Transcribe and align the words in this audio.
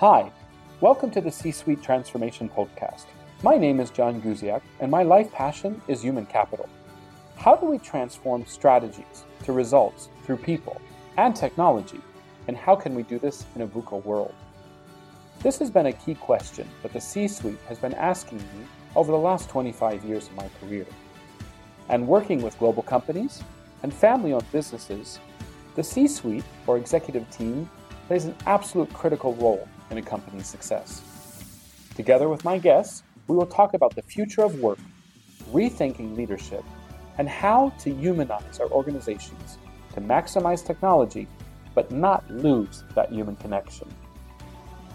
Hi, 0.00 0.32
welcome 0.80 1.10
to 1.10 1.20
the 1.20 1.30
C 1.30 1.50
Suite 1.50 1.82
Transformation 1.82 2.48
Podcast. 2.48 3.04
My 3.42 3.58
name 3.58 3.80
is 3.80 3.90
John 3.90 4.22
Guziak, 4.22 4.62
and 4.80 4.90
my 4.90 5.02
life 5.02 5.30
passion 5.30 5.82
is 5.88 6.00
human 6.00 6.24
capital. 6.24 6.70
How 7.36 7.54
do 7.54 7.66
we 7.66 7.76
transform 7.76 8.46
strategies 8.46 9.26
to 9.44 9.52
results 9.52 10.08
through 10.24 10.38
people 10.38 10.80
and 11.18 11.36
technology, 11.36 12.00
and 12.48 12.56
how 12.56 12.74
can 12.74 12.94
we 12.94 13.02
do 13.02 13.18
this 13.18 13.44
in 13.54 13.60
a 13.60 13.66
VUCA 13.66 14.02
world? 14.02 14.32
This 15.42 15.58
has 15.58 15.70
been 15.70 15.84
a 15.84 15.92
key 15.92 16.14
question 16.14 16.66
that 16.82 16.94
the 16.94 17.00
C 17.02 17.28
suite 17.28 17.60
has 17.68 17.76
been 17.76 17.92
asking 17.92 18.38
me 18.38 18.64
over 18.96 19.12
the 19.12 19.18
last 19.18 19.50
25 19.50 20.02
years 20.06 20.28
of 20.28 20.34
my 20.34 20.48
career. 20.62 20.86
And 21.90 22.08
working 22.08 22.40
with 22.40 22.58
global 22.58 22.82
companies 22.82 23.42
and 23.82 23.92
family 23.92 24.32
owned 24.32 24.50
businesses, 24.50 25.20
the 25.74 25.84
C 25.84 26.08
suite 26.08 26.44
or 26.66 26.78
executive 26.78 27.28
team 27.30 27.68
plays 28.06 28.24
an 28.24 28.34
absolute 28.46 28.90
critical 28.94 29.34
role 29.34 29.68
in 29.90 29.98
a 29.98 30.02
company's 30.02 30.46
success. 30.46 31.02
Together 31.94 32.28
with 32.28 32.44
my 32.44 32.58
guests, 32.58 33.02
we 33.26 33.36
will 33.36 33.46
talk 33.46 33.74
about 33.74 33.94
the 33.94 34.02
future 34.02 34.42
of 34.42 34.58
work, 34.60 34.78
rethinking 35.52 36.16
leadership, 36.16 36.64
and 37.18 37.28
how 37.28 37.70
to 37.80 37.94
humanize 37.94 38.60
our 38.60 38.68
organizations 38.70 39.58
to 39.94 40.00
maximize 40.00 40.64
technology 40.64 41.26
but 41.74 41.90
not 41.90 42.28
lose 42.30 42.84
that 42.94 43.12
human 43.12 43.36
connection. 43.36 43.88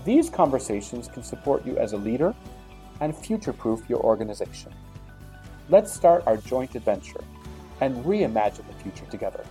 These 0.03 0.29
conversations 0.29 1.07
can 1.07 1.23
support 1.23 1.65
you 1.65 1.77
as 1.77 1.93
a 1.93 1.97
leader 1.97 2.35
and 3.01 3.15
future 3.15 3.53
proof 3.53 3.83
your 3.89 3.99
organization. 4.01 4.73
Let's 5.69 5.91
start 5.93 6.23
our 6.27 6.37
joint 6.37 6.75
adventure 6.75 7.23
and 7.81 8.03
reimagine 8.05 8.67
the 8.67 8.83
future 8.83 9.05
together. 9.05 9.43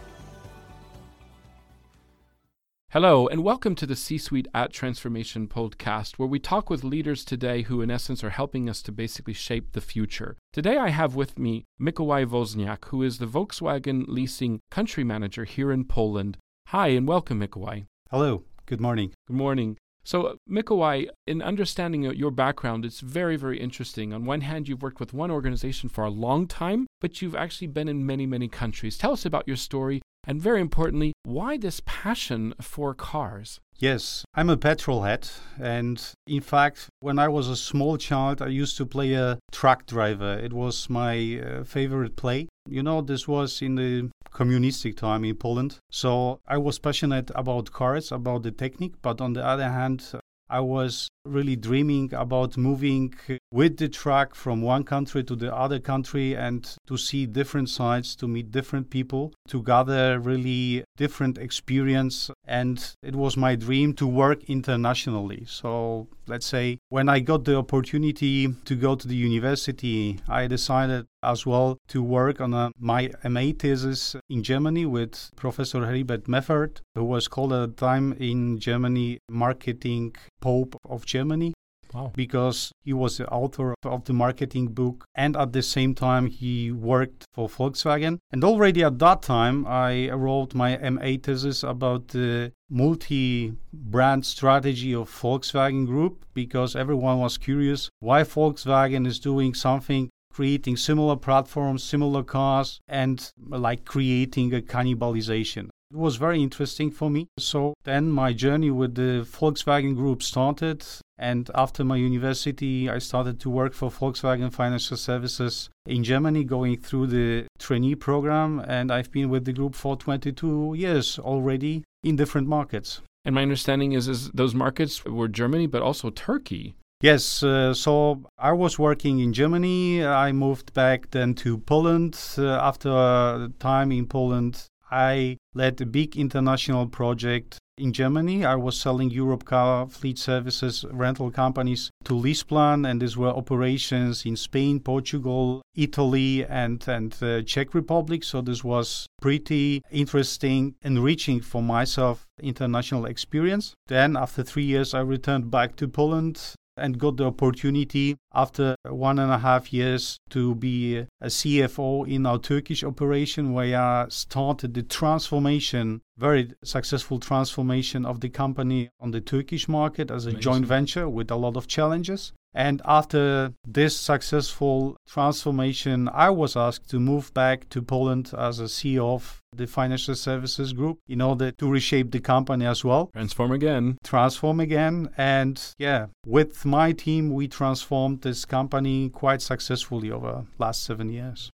Hello, 2.94 3.26
and 3.26 3.42
welcome 3.42 3.74
to 3.74 3.86
the 3.86 3.96
C 3.96 4.18
Suite 4.18 4.46
at 4.54 4.72
Transformation 4.72 5.48
podcast, 5.48 6.12
where 6.12 6.28
we 6.28 6.38
talk 6.38 6.70
with 6.70 6.84
leaders 6.84 7.24
today 7.24 7.62
who, 7.62 7.80
in 7.80 7.90
essence, 7.90 8.22
are 8.22 8.30
helping 8.30 8.70
us 8.70 8.80
to 8.82 8.92
basically 8.92 9.32
shape 9.32 9.72
the 9.72 9.80
future. 9.80 10.36
Today, 10.52 10.76
I 10.76 10.90
have 10.90 11.16
with 11.16 11.36
me 11.36 11.64
Mikołaj 11.82 12.26
Woźniak, 12.26 12.84
who 12.84 13.02
is 13.02 13.18
the 13.18 13.26
Volkswagen 13.26 14.04
leasing 14.06 14.60
country 14.70 15.02
manager 15.02 15.42
here 15.42 15.72
in 15.72 15.86
Poland. 15.86 16.36
Hi, 16.68 16.86
and 16.90 17.08
welcome, 17.08 17.40
Mikołaj. 17.40 17.84
Hello, 18.12 18.44
good 18.66 18.80
morning. 18.80 19.10
Good 19.26 19.38
morning. 19.38 19.76
So, 20.04 20.26
uh, 20.26 20.34
Mikołaj, 20.48 21.08
in 21.26 21.42
understanding 21.42 22.04
your 22.04 22.30
background, 22.30 22.84
it's 22.84 23.00
very, 23.00 23.34
very 23.36 23.58
interesting. 23.58 24.12
On 24.12 24.24
one 24.24 24.42
hand, 24.42 24.68
you've 24.68 24.82
worked 24.82 25.00
with 25.00 25.12
one 25.12 25.32
organization 25.32 25.88
for 25.88 26.04
a 26.04 26.10
long 26.10 26.46
time, 26.46 26.86
but 27.00 27.20
you've 27.20 27.34
actually 27.34 27.66
been 27.66 27.88
in 27.88 28.06
many, 28.06 28.24
many 28.24 28.46
countries. 28.46 28.96
Tell 28.96 29.10
us 29.10 29.26
about 29.26 29.48
your 29.48 29.56
story, 29.56 30.00
and 30.26 30.40
very 30.40 30.60
importantly, 30.60 31.12
why 31.24 31.56
this 31.56 31.80
passion 31.84 32.54
for 32.60 32.94
cars? 32.94 33.60
Yes, 33.78 34.24
I'm 34.34 34.50
a 34.50 34.56
petrol 34.56 35.02
head. 35.02 35.28
And 35.60 36.00
in 36.26 36.40
fact, 36.40 36.88
when 37.00 37.18
I 37.18 37.28
was 37.28 37.48
a 37.48 37.56
small 37.56 37.96
child, 37.96 38.40
I 38.40 38.46
used 38.46 38.76
to 38.76 38.86
play 38.86 39.14
a 39.14 39.38
truck 39.50 39.86
driver. 39.86 40.34
It 40.34 40.52
was 40.52 40.88
my 40.88 41.40
uh, 41.40 41.64
favorite 41.64 42.16
play. 42.16 42.48
You 42.68 42.82
know, 42.82 43.00
this 43.00 43.26
was 43.26 43.60
in 43.60 43.74
the 43.74 44.10
communistic 44.30 44.96
time 44.96 45.24
in 45.24 45.34
Poland. 45.34 45.78
So 45.90 46.40
I 46.46 46.58
was 46.58 46.78
passionate 46.78 47.30
about 47.34 47.72
cars, 47.72 48.12
about 48.12 48.42
the 48.44 48.52
technique. 48.52 48.94
But 49.02 49.20
on 49.20 49.32
the 49.32 49.44
other 49.44 49.68
hand, 49.68 50.12
I 50.54 50.60
was 50.60 51.08
really 51.24 51.56
dreaming 51.56 52.14
about 52.14 52.56
moving 52.56 53.12
with 53.50 53.78
the 53.78 53.88
truck 53.88 54.36
from 54.36 54.62
one 54.62 54.84
country 54.84 55.24
to 55.24 55.34
the 55.34 55.52
other 55.52 55.80
country 55.80 56.36
and 56.36 56.62
to 56.86 56.96
see 56.96 57.26
different 57.26 57.70
sites, 57.70 58.14
to 58.16 58.28
meet 58.28 58.52
different 58.52 58.88
people, 58.88 59.32
to 59.48 59.64
gather 59.64 60.20
really 60.20 60.84
different 60.96 61.38
experience. 61.38 62.30
And 62.46 62.78
it 63.02 63.16
was 63.16 63.36
my 63.36 63.56
dream 63.56 63.94
to 63.94 64.06
work 64.06 64.44
internationally. 64.44 65.44
So 65.48 66.06
let's 66.26 66.46
say 66.46 66.78
when 66.88 67.08
I 67.08 67.20
got 67.20 67.44
the 67.44 67.56
opportunity 67.56 68.48
to 68.64 68.76
go 68.76 68.94
to 68.94 69.08
the 69.08 69.16
university, 69.16 70.20
I 70.28 70.46
decided 70.46 71.06
as 71.22 71.46
well 71.46 71.78
to 71.88 72.02
work 72.02 72.40
on 72.40 72.54
uh, 72.54 72.66
a, 72.66 72.70
my 72.78 73.10
MA 73.28 73.52
thesis 73.58 74.16
in 74.28 74.42
Germany 74.42 74.86
with 74.86 75.30
Professor 75.36 75.80
Heribert 75.80 76.24
Meffert, 76.24 76.80
who 76.94 77.04
was 77.04 77.28
called 77.28 77.52
at 77.52 77.76
the 77.76 77.86
time 77.86 78.12
in 78.14 78.58
Germany 78.58 79.18
marketing 79.28 80.14
pope 80.40 80.76
of 80.88 81.06
Germany. 81.06 81.54
Wow. 81.94 82.10
Because 82.14 82.72
he 82.82 82.92
was 82.92 83.18
the 83.18 83.28
author 83.28 83.74
of 83.84 84.04
the 84.04 84.12
marketing 84.12 84.68
book 84.68 85.04
and 85.14 85.36
at 85.36 85.52
the 85.52 85.62
same 85.62 85.94
time 85.94 86.26
he 86.26 86.72
worked 86.72 87.24
for 87.32 87.48
Volkswagen. 87.48 88.18
And 88.32 88.42
already 88.42 88.82
at 88.82 88.98
that 88.98 89.22
time, 89.22 89.64
I 89.66 90.10
wrote 90.10 90.54
my 90.54 90.76
MA 90.76 91.16
thesis 91.22 91.62
about 91.62 92.08
the 92.08 92.52
multi 92.68 93.54
brand 93.72 94.26
strategy 94.26 94.92
of 94.94 95.08
Volkswagen 95.08 95.86
Group 95.86 96.26
because 96.34 96.74
everyone 96.74 97.20
was 97.20 97.38
curious 97.38 97.90
why 98.00 98.22
Volkswagen 98.22 99.06
is 99.06 99.20
doing 99.20 99.54
something 99.54 100.10
creating 100.34 100.76
similar 100.76 101.14
platforms, 101.14 101.84
similar 101.84 102.24
cars, 102.24 102.80
and 102.88 103.32
like 103.48 103.84
creating 103.84 104.52
a 104.52 104.60
cannibalization. 104.60 105.68
It 105.90 105.96
was 105.96 106.16
very 106.16 106.42
interesting 106.42 106.90
for 106.90 107.10
me. 107.10 107.28
So 107.38 107.74
then 107.84 108.10
my 108.10 108.32
journey 108.32 108.70
with 108.70 108.94
the 108.94 109.26
Volkswagen 109.30 109.94
Group 109.94 110.22
started. 110.22 110.84
And 111.18 111.50
after 111.54 111.84
my 111.84 111.96
university, 111.96 112.90
I 112.90 112.98
started 112.98 113.38
to 113.40 113.50
work 113.50 113.74
for 113.74 113.90
Volkswagen 113.90 114.52
Financial 114.52 114.96
Services 114.96 115.70
in 115.86 116.02
Germany, 116.02 116.42
going 116.42 116.78
through 116.78 117.06
the 117.08 117.46
trainee 117.58 117.94
program. 117.94 118.60
And 118.66 118.90
I've 118.90 119.12
been 119.12 119.28
with 119.30 119.44
the 119.44 119.52
group 119.52 119.74
for 119.74 119.96
22 119.96 120.74
years 120.76 121.18
already 121.18 121.84
in 122.02 122.16
different 122.16 122.48
markets. 122.48 123.00
And 123.24 123.34
my 123.34 123.42
understanding 123.42 123.92
is, 123.92 124.08
is 124.08 124.30
those 124.32 124.54
markets 124.54 125.04
were 125.04 125.28
Germany, 125.28 125.66
but 125.66 125.82
also 125.82 126.10
Turkey. 126.10 126.74
Yes, 127.00 127.42
uh, 127.42 127.74
so 127.74 128.22
I 128.38 128.52
was 128.52 128.78
working 128.78 129.20
in 129.20 129.32
Germany. 129.32 130.04
I 130.04 130.32
moved 130.32 130.72
back 130.72 131.10
then 131.10 131.34
to 131.34 131.58
Poland. 131.58 132.18
Uh, 132.38 132.46
after 132.46 132.88
a 132.88 133.50
time 133.58 133.92
in 133.92 134.06
Poland, 134.06 134.64
I 134.90 135.38
led 135.54 135.80
a 135.80 135.86
big 135.86 136.16
international 136.16 136.86
project 136.86 137.58
in 137.76 137.92
Germany. 137.92 138.44
I 138.44 138.54
was 138.54 138.78
selling 138.78 139.10
Europcar 139.10 139.90
fleet 139.90 140.18
services 140.18 140.84
rental 140.92 141.30
companies 141.30 141.90
to 142.04 142.14
LeasePlan, 142.14 142.88
and 142.88 143.00
these 143.00 143.16
were 143.16 143.30
operations 143.30 144.24
in 144.24 144.36
Spain, 144.36 144.80
Portugal, 144.80 145.62
Italy, 145.74 146.44
and 146.44 146.86
and 146.86 147.16
uh, 147.22 147.42
Czech 147.42 147.74
Republic. 147.74 148.24
So 148.24 148.40
this 148.40 148.62
was 148.62 149.06
pretty 149.20 149.82
interesting, 149.90 150.74
enriching 150.82 151.40
for 151.40 151.62
myself 151.62 152.24
international 152.40 153.06
experience. 153.06 153.74
Then 153.88 154.16
after 154.16 154.42
three 154.42 154.64
years, 154.64 154.94
I 154.94 155.00
returned 155.00 155.50
back 155.50 155.76
to 155.76 155.88
Poland 155.88 156.54
and 156.76 156.98
got 156.98 157.16
the 157.16 157.26
opportunity 157.26 158.16
after 158.34 158.76
one 158.84 159.18
and 159.18 159.30
a 159.30 159.38
half 159.38 159.72
years 159.72 160.18
to 160.30 160.54
be 160.54 160.98
a 160.98 161.26
CFO 161.26 162.08
in 162.08 162.26
our 162.26 162.38
Turkish 162.38 162.82
operation 162.82 163.52
where 163.52 163.80
I 163.80 164.06
started 164.08 164.74
the 164.74 164.82
transformation, 164.82 166.02
very 166.16 166.52
successful 166.62 167.18
transformation 167.20 168.04
of 168.04 168.20
the 168.20 168.28
company 168.28 168.90
on 169.00 169.10
the 169.10 169.20
Turkish 169.20 169.68
market 169.68 170.10
as 170.10 170.26
a 170.26 170.30
Amazing. 170.30 170.42
joint 170.42 170.66
venture 170.66 171.08
with 171.08 171.30
a 171.30 171.36
lot 171.36 171.56
of 171.56 171.66
challenges. 171.66 172.32
And 172.54 172.80
after 172.84 173.52
this 173.66 173.96
successful 173.96 174.96
transformation, 175.08 176.08
I 176.08 176.30
was 176.30 176.56
asked 176.56 176.88
to 176.90 177.00
move 177.00 177.34
back 177.34 177.68
to 177.70 177.82
Poland 177.82 178.30
as 178.38 178.60
a 178.60 178.64
CEO 178.64 179.12
of 179.14 179.42
the 179.56 179.66
financial 179.66 180.14
services 180.14 180.72
group 180.72 180.98
in 181.08 181.20
order 181.20 181.50
to 181.50 181.70
reshape 181.70 182.10
the 182.12 182.20
company 182.20 182.66
as 182.66 182.84
well. 182.84 183.10
Transform 183.12 183.52
again. 183.52 183.98
Transform 184.04 184.60
again. 184.60 185.10
And 185.16 185.60
yeah, 185.78 186.06
with 186.26 186.64
my 186.64 186.92
team, 186.92 187.32
we 187.32 187.48
transformed 187.48 188.22
this 188.24 188.44
company 188.44 189.08
quite 189.08 189.40
successfully 189.40 190.10
over 190.10 190.46
last 190.58 190.82
seven 190.82 191.08
years. 191.08 191.50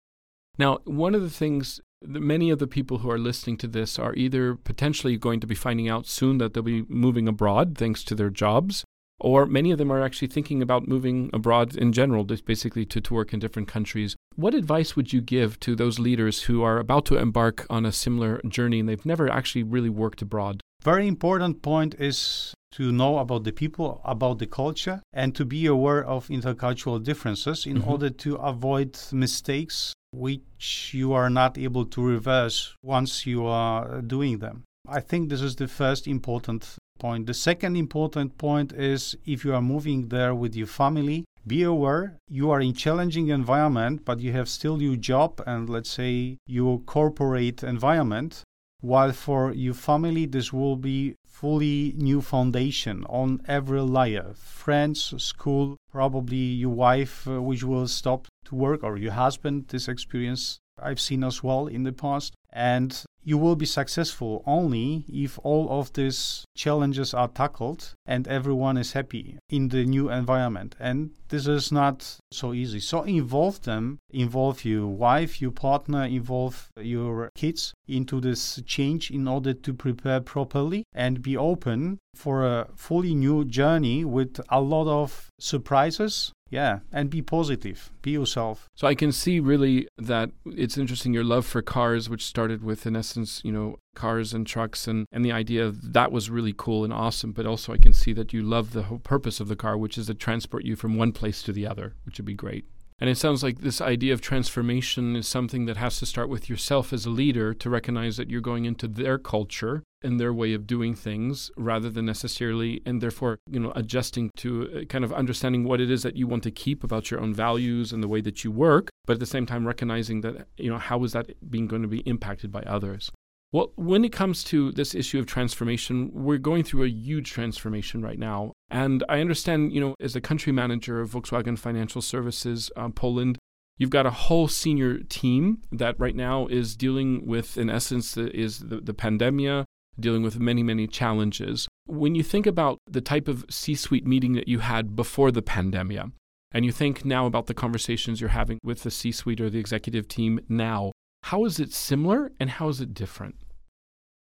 Now, 0.56 0.78
one 0.84 1.14
of 1.16 1.22
the 1.22 1.30
things 1.30 1.80
many 2.02 2.50
of 2.50 2.58
the 2.58 2.66
people 2.66 2.98
who 2.98 3.10
are 3.10 3.18
listening 3.18 3.56
to 3.58 3.66
this 3.66 3.98
are 3.98 4.14
either 4.14 4.54
potentially 4.54 5.16
going 5.16 5.40
to 5.40 5.46
be 5.46 5.54
finding 5.54 5.88
out 5.88 6.06
soon 6.06 6.38
that 6.38 6.54
they'll 6.54 6.62
be 6.62 6.84
moving 6.88 7.26
abroad 7.26 7.76
thanks 7.76 8.04
to 8.04 8.14
their 8.14 8.30
jobs, 8.30 8.84
or 9.20 9.46
many 9.46 9.70
of 9.72 9.78
them 9.78 9.90
are 9.90 10.02
actually 10.02 10.28
thinking 10.28 10.62
about 10.62 10.86
moving 10.86 11.30
abroad 11.32 11.76
in 11.76 11.92
general, 11.92 12.24
just 12.24 12.44
basically 12.44 12.84
to, 12.86 13.00
to 13.00 13.14
work 13.14 13.32
in 13.32 13.40
different 13.40 13.68
countries. 13.68 14.14
What 14.36 14.54
advice 14.54 14.94
would 14.94 15.12
you 15.12 15.20
give 15.20 15.58
to 15.60 15.74
those 15.74 15.98
leaders 15.98 16.42
who 16.42 16.62
are 16.62 16.78
about 16.78 17.04
to 17.06 17.16
embark 17.16 17.66
on 17.68 17.84
a 17.84 17.92
similar 17.92 18.40
journey 18.48 18.80
and 18.80 18.88
they've 18.88 19.06
never 19.06 19.28
actually 19.28 19.64
really 19.64 19.90
worked 19.90 20.22
abroad? 20.22 20.60
Very 20.82 21.08
important 21.08 21.62
point 21.62 21.96
is 21.98 22.54
to 22.72 22.92
know 22.92 23.18
about 23.18 23.44
the 23.44 23.52
people, 23.52 24.00
about 24.04 24.38
the 24.38 24.46
culture, 24.46 25.02
and 25.12 25.34
to 25.34 25.44
be 25.44 25.66
aware 25.66 26.04
of 26.04 26.28
intercultural 26.28 27.02
differences 27.02 27.66
in 27.66 27.78
mm-hmm. 27.78 27.90
order 27.90 28.10
to 28.10 28.36
avoid 28.36 28.98
mistakes 29.12 29.94
which 30.12 30.92
you 30.94 31.12
are 31.12 31.30
not 31.30 31.58
able 31.58 31.84
to 31.84 32.02
reverse 32.02 32.74
once 32.82 33.26
you 33.26 33.46
are 33.46 34.00
doing 34.00 34.38
them. 34.38 34.64
I 34.88 35.00
think 35.00 35.28
this 35.28 35.42
is 35.42 35.56
the 35.56 35.68
first 35.68 36.06
important 36.06 36.76
point. 36.98 37.26
The 37.26 37.34
second 37.34 37.76
important 37.76 38.38
point 38.38 38.72
is 38.72 39.16
if 39.26 39.44
you 39.44 39.54
are 39.54 39.62
moving 39.62 40.08
there 40.08 40.34
with 40.34 40.56
your 40.56 40.66
family, 40.66 41.24
be 41.46 41.62
aware 41.62 42.18
you 42.28 42.50
are 42.50 42.60
in 42.60 42.74
challenging 42.74 43.28
environment, 43.28 44.04
but 44.04 44.20
you 44.20 44.32
have 44.32 44.48
still 44.48 44.82
your 44.82 44.96
job 44.96 45.42
and 45.46 45.68
let's 45.68 45.90
say 45.90 46.38
your 46.46 46.80
corporate 46.80 47.62
environment. 47.62 48.44
while 48.80 49.12
for 49.12 49.52
your 49.52 49.74
family, 49.74 50.24
this 50.24 50.52
will 50.52 50.76
be 50.76 51.16
fully 51.40 51.94
new 51.96 52.20
foundation 52.20 53.04
on 53.08 53.40
every 53.46 53.80
layer. 53.80 54.34
Friends, 54.34 55.14
school, 55.22 55.76
probably 55.92 56.36
your 56.36 56.74
wife, 56.74 57.28
uh, 57.28 57.40
which 57.40 57.62
will 57.62 57.86
stop 57.86 58.26
to 58.44 58.56
work, 58.56 58.82
or 58.82 58.96
your 58.96 59.12
husband. 59.12 59.68
This 59.68 59.86
experience 59.86 60.58
I've 60.82 60.98
seen 60.98 61.22
as 61.22 61.40
well 61.40 61.68
in 61.68 61.84
the 61.84 61.92
past. 61.92 62.34
And 62.52 62.90
you 63.24 63.36
will 63.36 63.56
be 63.56 63.66
successful 63.66 64.42
only 64.46 65.04
if 65.08 65.38
all 65.42 65.68
of 65.70 65.92
these 65.92 66.44
challenges 66.54 67.12
are 67.12 67.28
tackled 67.28 67.94
and 68.06 68.26
everyone 68.28 68.76
is 68.76 68.92
happy 68.92 69.38
in 69.50 69.68
the 69.68 69.84
new 69.84 70.10
environment. 70.10 70.74
And 70.80 71.10
this 71.28 71.46
is 71.46 71.70
not 71.70 72.18
so 72.32 72.54
easy. 72.54 72.80
So 72.80 73.02
involve 73.02 73.62
them, 73.62 73.98
involve 74.10 74.64
your 74.64 74.86
wife, 74.86 75.42
your 75.42 75.50
partner, 75.50 76.04
involve 76.04 76.68
your 76.80 77.30
kids 77.34 77.74
into 77.86 78.20
this 78.20 78.62
change 78.66 79.10
in 79.10 79.28
order 79.28 79.52
to 79.52 79.74
prepare 79.74 80.20
properly 80.20 80.84
and 80.94 81.22
be 81.22 81.36
open 81.36 81.98
for 82.14 82.44
a 82.44 82.68
fully 82.74 83.14
new 83.14 83.44
journey 83.44 84.04
with 84.04 84.40
a 84.48 84.60
lot 84.60 84.88
of 84.88 85.28
surprises 85.38 86.32
yeah 86.50 86.80
and 86.92 87.10
be 87.10 87.20
positive 87.22 87.90
be 88.02 88.10
yourself 88.10 88.68
so 88.74 88.86
i 88.86 88.94
can 88.94 89.12
see 89.12 89.38
really 89.38 89.86
that 89.98 90.30
it's 90.46 90.78
interesting 90.78 91.12
your 91.12 91.24
love 91.24 91.44
for 91.44 91.60
cars 91.60 92.08
which 92.08 92.24
started 92.24 92.62
with 92.62 92.86
in 92.86 92.96
essence 93.08 93.40
you 93.44 93.52
know 93.52 93.76
cars 93.94 94.34
and 94.34 94.46
trucks 94.46 94.86
and 94.86 95.06
and 95.12 95.24
the 95.24 95.32
idea 95.32 95.64
of 95.64 95.92
that 95.92 96.12
was 96.12 96.30
really 96.30 96.54
cool 96.56 96.84
and 96.84 96.92
awesome 96.92 97.32
but 97.32 97.46
also 97.46 97.72
i 97.72 97.78
can 97.78 97.92
see 97.92 98.12
that 98.12 98.32
you 98.32 98.42
love 98.42 98.72
the 98.72 98.84
whole 98.84 98.98
purpose 98.98 99.40
of 99.40 99.48
the 99.48 99.56
car 99.56 99.76
which 99.76 99.96
is 99.96 100.06
to 100.06 100.14
transport 100.14 100.64
you 100.64 100.76
from 100.76 100.96
one 100.96 101.12
place 101.12 101.42
to 101.42 101.52
the 101.52 101.66
other 101.66 101.94
which 102.04 102.18
would 102.18 102.26
be 102.26 102.34
great 102.34 102.66
and 103.00 103.08
it 103.08 103.16
sounds 103.16 103.42
like 103.42 103.60
this 103.60 103.80
idea 103.80 104.12
of 104.12 104.20
transformation 104.20 105.14
is 105.14 105.28
something 105.28 105.66
that 105.66 105.76
has 105.76 105.98
to 105.98 106.06
start 106.06 106.28
with 106.28 106.50
yourself 106.50 106.92
as 106.92 107.06
a 107.06 107.10
leader 107.10 107.54
to 107.54 107.70
recognize 107.70 108.16
that 108.16 108.28
you're 108.28 108.40
going 108.40 108.64
into 108.64 108.88
their 108.88 109.18
culture 109.18 109.82
and 110.02 110.18
their 110.18 110.32
way 110.32 110.52
of 110.52 110.66
doing 110.66 110.94
things 110.94 111.50
rather 111.56 111.90
than 111.90 112.06
necessarily, 112.06 112.80
and 112.84 113.00
therefore, 113.00 113.38
you 113.50 113.60
know, 113.60 113.72
adjusting 113.74 114.30
to 114.36 114.80
uh, 114.80 114.84
kind 114.84 115.04
of 115.04 115.12
understanding 115.12 115.64
what 115.64 115.80
it 115.80 115.90
is 115.90 116.02
that 116.02 116.16
you 116.16 116.26
want 116.26 116.42
to 116.42 116.50
keep 116.50 116.82
about 116.82 117.10
your 117.10 117.20
own 117.20 117.34
values 117.34 117.92
and 117.92 118.02
the 118.02 118.08
way 118.08 118.20
that 118.20 118.42
you 118.44 118.50
work, 118.50 118.90
but 119.06 119.14
at 119.14 119.20
the 119.20 119.26
same 119.26 119.46
time 119.46 119.66
recognizing 119.66 120.20
that, 120.20 120.46
you 120.56 120.70
know, 120.70 120.78
how 120.78 121.02
is 121.04 121.12
that 121.12 121.30
being 121.50 121.66
going 121.66 121.82
to 121.82 121.88
be 121.88 122.00
impacted 122.00 122.50
by 122.50 122.62
others? 122.62 123.10
Well, 123.50 123.72
when 123.76 124.04
it 124.04 124.12
comes 124.12 124.44
to 124.44 124.72
this 124.72 124.94
issue 124.94 125.18
of 125.18 125.26
transformation, 125.26 126.10
we're 126.12 126.38
going 126.38 126.64
through 126.64 126.84
a 126.84 126.88
huge 126.88 127.30
transformation 127.30 128.02
right 128.02 128.18
now. 128.18 128.52
And 128.70 129.02
I 129.08 129.20
understand, 129.20 129.72
you 129.72 129.80
know, 129.80 129.94
as 130.00 130.12
the 130.12 130.20
country 130.20 130.52
manager 130.52 131.00
of 131.00 131.10
Volkswagen 131.10 131.58
Financial 131.58 132.02
Services 132.02 132.70
uh, 132.76 132.88
Poland, 132.90 133.38
you've 133.78 133.90
got 133.90 134.06
a 134.06 134.10
whole 134.10 134.48
senior 134.48 134.98
team 134.98 135.62
that 135.72 135.98
right 135.98 136.14
now 136.14 136.46
is 136.48 136.76
dealing 136.76 137.26
with, 137.26 137.56
in 137.56 137.70
essence, 137.70 138.16
is 138.16 138.58
the, 138.58 138.80
the 138.80 139.64
dealing 139.98 140.22
with 140.22 140.38
many, 140.38 140.62
many 140.62 140.86
challenges. 140.86 141.66
When 141.86 142.14
you 142.14 142.22
think 142.22 142.46
about 142.46 142.78
the 142.86 143.00
type 143.00 143.26
of 143.26 143.44
C 143.50 143.74
suite 143.74 144.06
meeting 144.06 144.34
that 144.34 144.48
you 144.48 144.60
had 144.60 144.94
before 144.94 145.32
the 145.32 145.42
pandemia, 145.42 146.12
and 146.52 146.64
you 146.64 146.72
think 146.72 147.04
now 147.04 147.26
about 147.26 147.46
the 147.46 147.54
conversations 147.54 148.20
you're 148.20 148.30
having 148.30 148.58
with 148.62 148.82
the 148.82 148.90
C 148.90 149.12
suite 149.12 149.40
or 149.40 149.50
the 149.50 149.58
executive 149.58 150.08
team 150.08 150.40
now, 150.48 150.92
how 151.24 151.44
is 151.44 151.58
it 151.58 151.72
similar 151.72 152.32
and 152.38 152.50
how 152.50 152.68
is 152.68 152.80
it 152.80 152.94
different? 152.94 153.36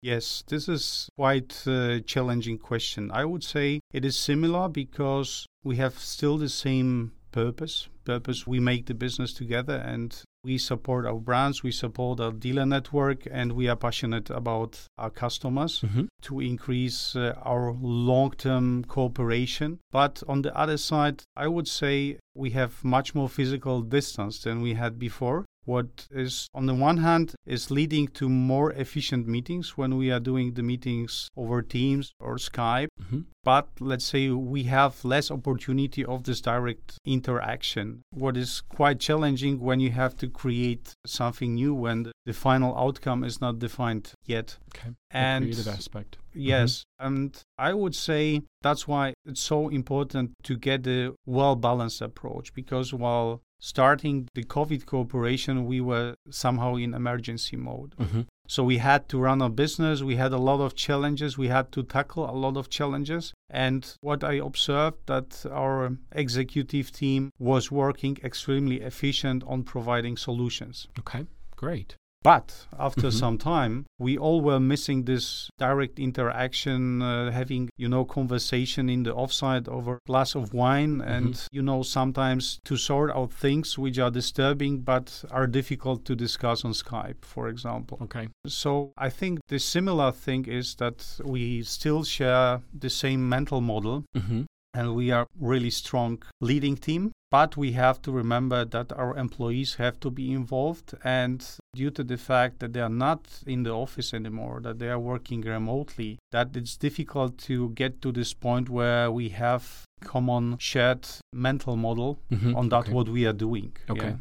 Yes, 0.02 0.43
this 0.49 0.69
is 0.69 1.08
quite 1.16 1.64
a 1.66 2.00
challenging 2.00 2.58
question. 2.58 3.12
I 3.12 3.25
would 3.25 3.44
say 3.44 3.81
it 3.93 4.04
is 4.04 4.19
similar 4.19 4.69
because 4.69 5.46
we 5.62 5.76
have 5.76 5.96
still 5.96 6.38
the 6.38 6.49
same 6.49 7.12
purpose. 7.31 7.88
Purpose 8.04 8.44
we 8.44 8.58
make 8.58 8.87
the 8.87 8.94
business 8.94 9.32
together 9.32 9.76
and 9.76 10.20
we 10.44 10.58
support 10.58 11.06
our 11.06 11.20
brands, 11.20 11.62
we 11.62 11.70
support 11.70 12.19
our 12.19 12.32
dealer 12.32 12.66
network, 12.66 13.28
and 13.31 13.52
we 13.52 13.69
are 13.69 13.76
passionate 13.76 14.28
about 14.28 14.81
our 14.99 15.10
customers 15.10 15.82
mm-hmm. 15.82 16.06
to 16.22 16.40
increase 16.40 17.14
uh, 17.14 17.34
our 17.44 17.72
long 17.81 18.32
term 18.32 18.84
cooperation. 18.84 19.78
But 19.93 20.22
on 20.26 20.43
the 20.43 20.56
other 20.56 20.78
side, 20.78 21.22
I 21.37 21.46
would 21.46 21.69
say 21.69 22.19
we 22.34 22.50
have 22.50 22.82
much 22.82 23.14
more 23.14 23.28
physical 23.28 23.82
distance 23.82 24.43
than 24.43 24.62
we 24.62 24.75
had 24.75 24.98
before 24.98 25.44
what 25.64 26.06
is 26.10 26.48
on 26.54 26.66
the 26.66 26.74
one 26.74 26.98
hand 26.98 27.34
is 27.46 27.70
leading 27.70 28.08
to 28.08 28.28
more 28.28 28.72
efficient 28.72 29.26
meetings 29.26 29.76
when 29.76 29.96
we 29.96 30.10
are 30.10 30.20
doing 30.20 30.54
the 30.54 30.62
meetings 30.62 31.28
over 31.36 31.62
teams 31.62 32.12
or 32.20 32.36
skype. 32.36 32.88
Mm-hmm. 33.00 33.20
but 33.44 33.68
let's 33.80 34.04
say 34.04 34.28
we 34.30 34.64
have 34.64 35.04
less 35.04 35.30
opportunity 35.30 36.04
of 36.04 36.24
this 36.24 36.40
direct 36.40 36.98
interaction. 37.04 38.02
What 38.10 38.36
is 38.36 38.60
quite 38.60 39.00
challenging 39.00 39.60
when 39.60 39.80
you 39.80 39.90
have 39.90 40.16
to 40.16 40.28
create 40.28 40.94
something 41.06 41.54
new 41.54 41.74
when 41.74 42.12
the 42.24 42.32
final 42.32 42.76
outcome 42.76 43.24
is 43.24 43.40
not 43.40 43.58
defined 43.58 44.12
yet. 44.24 44.58
Okay. 44.74 44.90
And 45.10 45.44
the 45.44 45.52
creative 45.52 45.68
aspect. 45.68 46.18
Yes 46.34 46.84
mm-hmm. 47.00 47.06
and 47.06 47.42
i 47.58 47.72
would 47.74 47.94
say 47.94 48.42
that's 48.62 48.86
why 48.88 49.12
it's 49.24 49.40
so 49.40 49.68
important 49.68 50.32
to 50.42 50.56
get 50.56 50.86
a 50.86 51.12
well 51.26 51.56
balanced 51.56 52.00
approach 52.00 52.52
because 52.54 52.94
while 52.94 53.42
starting 53.62 54.28
the 54.34 54.42
COVID 54.42 54.86
cooperation, 54.86 55.66
we 55.66 55.80
were 55.80 56.16
somehow 56.30 56.74
in 56.74 56.94
emergency 56.94 57.56
mode. 57.56 57.94
Mm-hmm. 57.96 58.22
So 58.48 58.64
we 58.64 58.78
had 58.78 59.08
to 59.10 59.18
run 59.18 59.40
a 59.40 59.48
business. 59.48 60.02
We 60.02 60.16
had 60.16 60.32
a 60.32 60.38
lot 60.38 60.60
of 60.60 60.74
challenges. 60.74 61.38
We 61.38 61.48
had 61.48 61.70
to 61.72 61.84
tackle 61.84 62.28
a 62.28 62.34
lot 62.34 62.56
of 62.56 62.68
challenges. 62.68 63.32
And 63.48 63.86
what 64.00 64.24
I 64.24 64.34
observed 64.34 64.98
that 65.06 65.46
our 65.50 65.96
executive 66.10 66.90
team 66.90 67.30
was 67.38 67.70
working 67.70 68.18
extremely 68.24 68.80
efficient 68.80 69.44
on 69.46 69.62
providing 69.62 70.16
solutions. 70.16 70.88
Okay, 70.98 71.24
great. 71.56 71.94
But 72.22 72.66
after 72.78 73.08
mm-hmm. 73.08 73.19
some 73.19 73.38
time, 73.38 73.86
we 73.98 74.16
all 74.16 74.40
were 74.40 74.60
missing 74.60 75.04
this 75.04 75.50
direct 75.58 75.98
interaction, 75.98 77.02
uh, 77.02 77.32
having, 77.32 77.70
you 77.76 77.88
know, 77.88 78.04
conversation 78.04 78.88
in 78.88 79.02
the 79.02 79.14
offside 79.14 79.69
over 79.69 79.94
a 79.94 79.98
glass 80.06 80.34
of 80.34 80.54
wine. 80.54 80.98
Mm-hmm. 80.98 81.08
And, 81.08 81.48
you 81.50 81.62
know, 81.62 81.82
sometimes 81.82 82.58
to 82.64 82.76
sort 82.76 83.10
out 83.10 83.32
things 83.32 83.76
which 83.76 83.98
are 83.98 84.10
disturbing 84.10 84.80
but 84.80 85.24
are 85.30 85.46
difficult 85.46 86.04
to 86.06 86.14
discuss 86.14 86.64
on 86.64 86.72
Skype, 86.72 87.24
for 87.24 87.48
example. 87.48 87.98
Okay. 88.02 88.28
So 88.46 88.92
I 88.96 89.08
think 89.10 89.40
the 89.48 89.58
similar 89.58 90.12
thing 90.12 90.46
is 90.46 90.76
that 90.76 91.20
we 91.24 91.62
still 91.64 92.04
share 92.04 92.60
the 92.72 92.90
same 92.90 93.28
mental 93.28 93.60
model. 93.60 94.04
Mm-hmm 94.16 94.42
and 94.74 94.94
we 94.94 95.10
are 95.10 95.26
really 95.38 95.70
strong 95.70 96.22
leading 96.40 96.76
team 96.76 97.12
but 97.32 97.56
we 97.56 97.73
have 97.73 98.00
to 98.02 98.12
remember 98.12 98.62
that 98.67 98.93
our 98.93 99.17
employees 99.17 99.76
have 99.76 99.99
to 99.99 100.11
be 100.11 100.31
involved 100.31 100.94
and 101.02 101.56
due 101.75 101.90
to 101.90 102.05
the 102.05 102.19
fact 102.19 102.61
that 102.61 102.75
they 102.75 102.81
are 102.81 102.96
not 103.06 103.20
in 103.46 103.62
the 103.62 103.70
office 103.70 104.12
anymore 104.12 104.61
that 104.62 104.79
they 104.79 104.88
are 104.88 104.99
working 104.99 105.40
remotely 105.40 106.19
that 106.31 106.55
it's 106.55 106.77
difficult 106.77 107.39
to 107.39 107.70
get 107.70 108.03
to 108.03 108.12
this 108.12 108.34
point 108.34 108.69
where 108.69 109.10
we 109.10 109.31
have 109.31 109.65
common 110.05 110.56
shared 110.58 111.08
mental 111.32 111.74
model 111.74 112.19
mm-hmm. 112.31 112.55
on 112.55 112.69
that 112.69 112.84
okay. 112.84 112.93
what 112.93 113.08
we 113.08 113.24
are 113.24 113.39
doing 113.46 113.74
okay 113.89 114.08
yeah. 114.08 114.17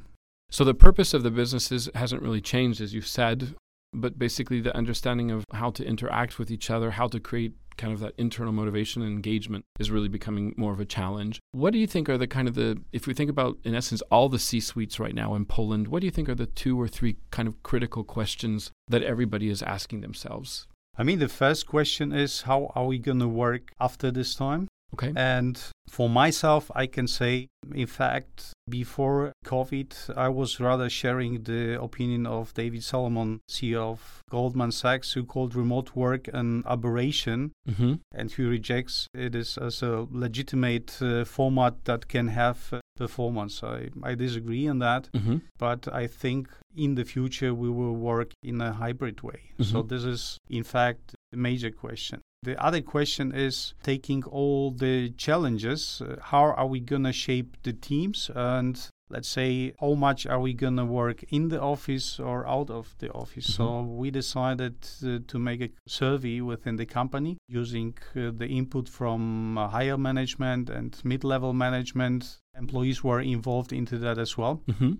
so 0.50 0.64
the 0.64 0.74
purpose 0.74 1.14
of 1.14 1.22
the 1.22 1.32
businesses 1.32 1.90
hasn't 1.94 2.22
really 2.22 2.42
changed 2.42 2.80
as 2.80 2.94
you 2.94 3.02
said 3.02 3.54
but 3.94 4.18
basically 4.18 4.62
the 4.62 4.76
understanding 4.76 5.32
of 5.32 5.44
how 5.52 5.70
to 5.70 5.84
interact 5.86 6.40
with 6.40 6.50
each 6.50 6.70
other 6.70 6.92
how 6.92 7.08
to 7.08 7.20
create 7.20 7.54
kind 7.78 7.94
of 7.94 8.00
that 8.00 8.14
internal 8.18 8.54
motivation 8.54 9.02
and 9.02 9.12
engagement 9.12 9.66
is 9.80 9.92
really 9.92 10.08
becoming 10.08 10.54
more 10.58 10.74
of 10.74 10.80
a 10.80 10.86
challenge. 10.86 11.40
What 11.52 11.74
do 11.74 11.80
you 11.80 11.88
think 11.88 12.10
are 12.10 12.18
the 12.18 12.28
kind 12.28 12.48
of 12.48 12.56
the, 12.56 12.82
if 12.92 13.08
we 13.08 13.14
think 13.14 13.30
about, 13.30 13.58
in 13.64 13.76
essence, 13.76 14.02
all 14.12 14.30
the 14.30 14.40
C 14.40 14.60
suites 14.60 15.00
right 15.00 15.16
now 15.16 15.36
in 15.36 15.46
Poland, 15.46 15.88
what 15.88 16.02
do 16.02 16.08
you 16.08 16.12
think 16.12 16.30
are 16.30 16.36
the 16.36 16.46
two 16.46 16.80
or 16.80 16.88
three 16.88 17.18
kind 17.32 17.48
of 17.48 17.62
critical 17.64 18.04
questions 18.04 18.72
that 18.88 19.04
everybody 19.04 19.50
is 19.50 19.64
asking 19.64 20.02
themselves? 20.02 20.68
I 20.98 21.04
mean, 21.04 21.20
the 21.20 21.30
first 21.30 21.68
question 21.68 22.12
is 22.12 22.42
how 22.44 22.72
are 22.76 22.86
we 22.86 23.00
going 23.00 23.20
to 23.20 23.28
work 23.28 23.72
after 23.80 24.12
this 24.12 24.36
time? 24.36 24.68
Okay. 24.94 25.14
And 25.16 25.62
for 25.90 26.10
myself, 26.10 26.70
I 26.76 26.86
can 26.88 27.08
say, 27.08 27.48
in 27.74 27.88
fact, 27.88 28.54
before 28.70 29.32
COVID, 29.46 30.18
I 30.18 30.30
was 30.30 30.60
rather 30.60 30.90
sharing 30.90 31.44
the 31.44 31.82
opinion 31.82 32.26
of 32.26 32.54
David 32.54 32.84
Solomon, 32.84 33.40
CEO 33.50 33.92
of 33.92 34.22
Goldman 34.30 34.72
Sachs, 34.72 35.14
who 35.14 35.24
called 35.24 35.56
remote 35.56 35.96
work 35.96 36.28
an 36.34 36.64
aberration 36.66 37.52
mm-hmm. 37.70 37.96
and 38.14 38.32
who 38.32 38.50
rejects 38.50 39.08
it 39.14 39.36
as, 39.36 39.58
as 39.58 39.82
a 39.82 40.08
legitimate 40.12 40.98
uh, 41.02 41.26
format 41.26 41.86
that 41.86 42.08
can 42.08 42.28
have 42.28 42.70
uh, 42.72 42.80
performance. 42.98 43.64
I, 43.64 43.90
I 44.04 44.16
disagree 44.16 44.68
on 44.68 44.80
that, 44.80 45.10
mm-hmm. 45.14 45.38
but 45.58 45.88
I 45.94 46.08
think 46.08 46.50
in 46.76 46.96
the 46.96 47.04
future 47.06 47.54
we 47.54 47.70
will 47.70 47.96
work 47.96 48.32
in 48.44 48.62
a 48.62 48.74
hybrid 48.74 49.22
way. 49.22 49.52
Mm-hmm. 49.54 49.64
So, 49.64 49.82
this 49.82 50.04
is, 50.04 50.38
in 50.50 50.64
fact, 50.64 51.16
the 51.32 51.38
major 51.38 51.72
question. 51.72 52.22
The 52.44 52.60
other 52.60 52.82
question 52.82 53.32
is 53.36 53.76
taking 53.84 54.24
all 54.24 54.72
the 54.72 55.12
challenges, 55.12 56.02
uh, 56.02 56.16
how 56.20 56.46
are 56.46 56.66
we 56.66 56.80
going 56.80 57.04
to 57.04 57.14
shape 57.14 57.56
the 57.62 57.72
teams? 57.72 58.32
And 58.34 58.84
let's 59.12 59.28
say, 59.28 59.74
how 59.80 59.94
much 59.94 60.26
are 60.26 60.40
we 60.40 60.54
going 60.54 60.78
to 60.78 60.86
work 60.86 61.24
in 61.30 61.50
the 61.50 61.62
office 61.62 62.20
or 62.20 62.48
out 62.48 62.72
of 62.72 62.96
the 62.98 63.12
office? 63.12 63.46
Mm-hmm. 63.46 63.64
So 63.64 63.82
we 63.84 64.10
decided 64.10 64.76
uh, 65.06 65.20
to 65.28 65.38
make 65.38 65.62
a 65.62 65.70
survey 65.88 66.42
within 66.42 66.78
the 66.78 66.88
company 66.88 67.38
using 67.48 67.96
uh, 68.16 68.32
the 68.36 68.48
input 68.48 68.90
from 68.90 69.60
uh, 69.60 69.68
higher 69.68 69.98
management 69.98 70.72
and 70.72 71.00
mid 71.04 71.24
level 71.24 71.54
management. 71.54 72.40
Employees 72.58 73.04
were 73.04 73.22
involved 73.22 73.72
into 73.72 74.00
that 74.00 74.18
as 74.18 74.36
well. 74.36 74.64
Mm-hmm. 74.68 74.94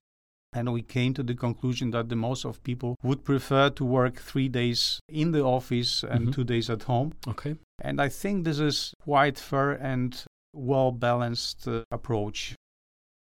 And 0.54 0.74
we 0.74 0.82
came 0.82 1.14
to 1.14 1.24
the 1.24 1.34
conclusion 1.34 1.92
that 1.92 2.10
the 2.10 2.16
most 2.16 2.46
of 2.46 2.62
people 2.64 2.98
would 3.04 3.24
prefer 3.24 3.70
to 3.70 3.86
work 3.86 4.18
three 4.20 4.50
days 4.50 5.00
in 5.08 5.32
the 5.32 5.44
office 5.44 6.04
and 6.04 6.28
Mhm. 6.28 6.34
two 6.34 6.44
days 6.44 6.70
at 6.70 6.84
home. 6.84 7.14
Okay. 7.28 7.56
And 7.82 8.02
I 8.02 8.10
think 8.10 8.44
this 8.44 8.60
is 8.60 8.94
quite 9.02 9.40
fair 9.40 9.72
and 9.72 10.24
well 10.54 10.92
balanced 10.92 11.68
uh, 11.68 11.84
approach. 11.92 12.56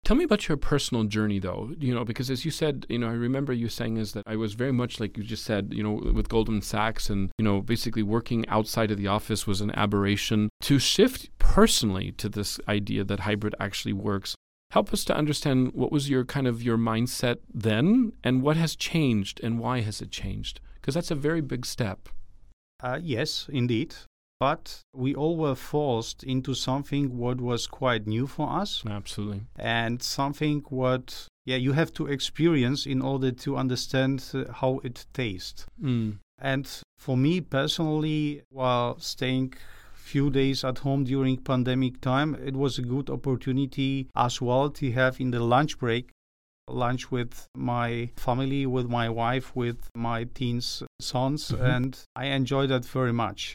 Tell 0.04 0.16
me 0.16 0.24
about 0.24 0.48
your 0.48 0.56
personal 0.56 1.04
journey, 1.04 1.38
though. 1.38 1.74
You 1.78 1.94
know, 1.94 2.02
because 2.04 2.30
as 2.30 2.46
you 2.46 2.50
said, 2.50 2.86
you 2.88 2.98
know, 2.98 3.08
I 3.08 3.12
remember 3.12 3.52
you 3.52 3.68
saying 3.68 3.98
is 3.98 4.12
that 4.12 4.22
I 4.26 4.36
was 4.36 4.54
very 4.54 4.72
much 4.72 4.98
like 5.00 5.18
you 5.18 5.22
just 5.24 5.44
said, 5.44 5.74
you 5.74 5.82
know, 5.82 6.00
with 6.14 6.30
Goldman 6.30 6.62
Sachs, 6.62 7.10
and 7.10 7.30
you 7.38 7.44
know, 7.44 7.60
basically 7.60 8.02
working 8.02 8.48
outside 8.48 8.90
of 8.90 8.96
the 8.96 9.06
office 9.08 9.46
was 9.46 9.60
an 9.60 9.70
aberration. 9.72 10.48
To 10.62 10.78
shift 10.78 11.28
personally 11.38 12.12
to 12.12 12.30
this 12.30 12.58
idea 12.66 13.04
that 13.04 13.20
hybrid 13.20 13.54
actually 13.60 13.92
works, 13.92 14.34
help 14.70 14.92
us 14.92 15.04
to 15.04 15.16
understand 15.16 15.72
what 15.74 15.92
was 15.92 16.10
your 16.10 16.24
kind 16.24 16.46
of 16.46 16.62
your 16.62 16.78
mindset 16.78 17.38
then, 17.52 18.12
and 18.22 18.42
what 18.42 18.56
has 18.56 18.76
changed, 18.76 19.40
and 19.42 19.58
why 19.58 19.80
has 19.80 20.00
it 20.00 20.10
changed? 20.10 20.60
Because 20.74 20.94
that's 20.94 21.10
a 21.10 21.14
very 21.14 21.40
big 21.40 21.66
step. 21.66 22.08
Uh, 22.82 22.98
yes, 23.02 23.48
indeed. 23.52 23.94
But 24.40 24.82
we 24.94 25.14
all 25.14 25.36
were 25.36 25.56
forced 25.56 26.22
into 26.22 26.54
something 26.54 27.18
what 27.18 27.40
was 27.40 27.66
quite 27.66 28.06
new 28.06 28.28
for 28.28 28.48
us 28.48 28.84
Absolutely. 28.88 29.42
and 29.56 30.00
something 30.00 30.62
what 30.68 31.26
yeah 31.44 31.56
you 31.56 31.72
have 31.72 31.92
to 31.94 32.06
experience 32.06 32.86
in 32.86 33.02
order 33.02 33.32
to 33.32 33.56
understand 33.56 34.24
uh, 34.34 34.44
how 34.52 34.80
it 34.84 35.06
tastes. 35.12 35.66
Mm. 35.82 36.18
And 36.40 36.70
for 36.98 37.16
me 37.16 37.40
personally, 37.40 38.42
while 38.50 39.00
staying 39.00 39.54
few 40.12 40.30
days 40.30 40.58
at 40.70 40.78
home 40.86 41.02
during 41.04 41.36
pandemic 41.52 41.94
time, 42.00 42.30
it 42.50 42.56
was 42.62 42.78
a 42.78 42.88
good 42.94 43.08
opportunity 43.10 43.92
as 44.26 44.34
well 44.46 44.70
to 44.78 44.86
have 45.00 45.14
in 45.24 45.30
the 45.30 45.42
lunch 45.54 45.78
break 45.78 46.04
lunch 46.86 47.10
with 47.10 47.46
my 47.56 48.10
family, 48.16 48.66
with 48.66 48.88
my 48.88 49.08
wife, 49.08 49.46
with 49.56 49.80
my 50.08 50.24
teens 50.36 50.82
sons, 51.00 51.42
Mhm. 51.50 51.74
and 51.74 51.90
I 52.14 52.24
enjoyed 52.38 52.68
that 52.70 52.84
very 52.84 53.12
much. 53.24 53.54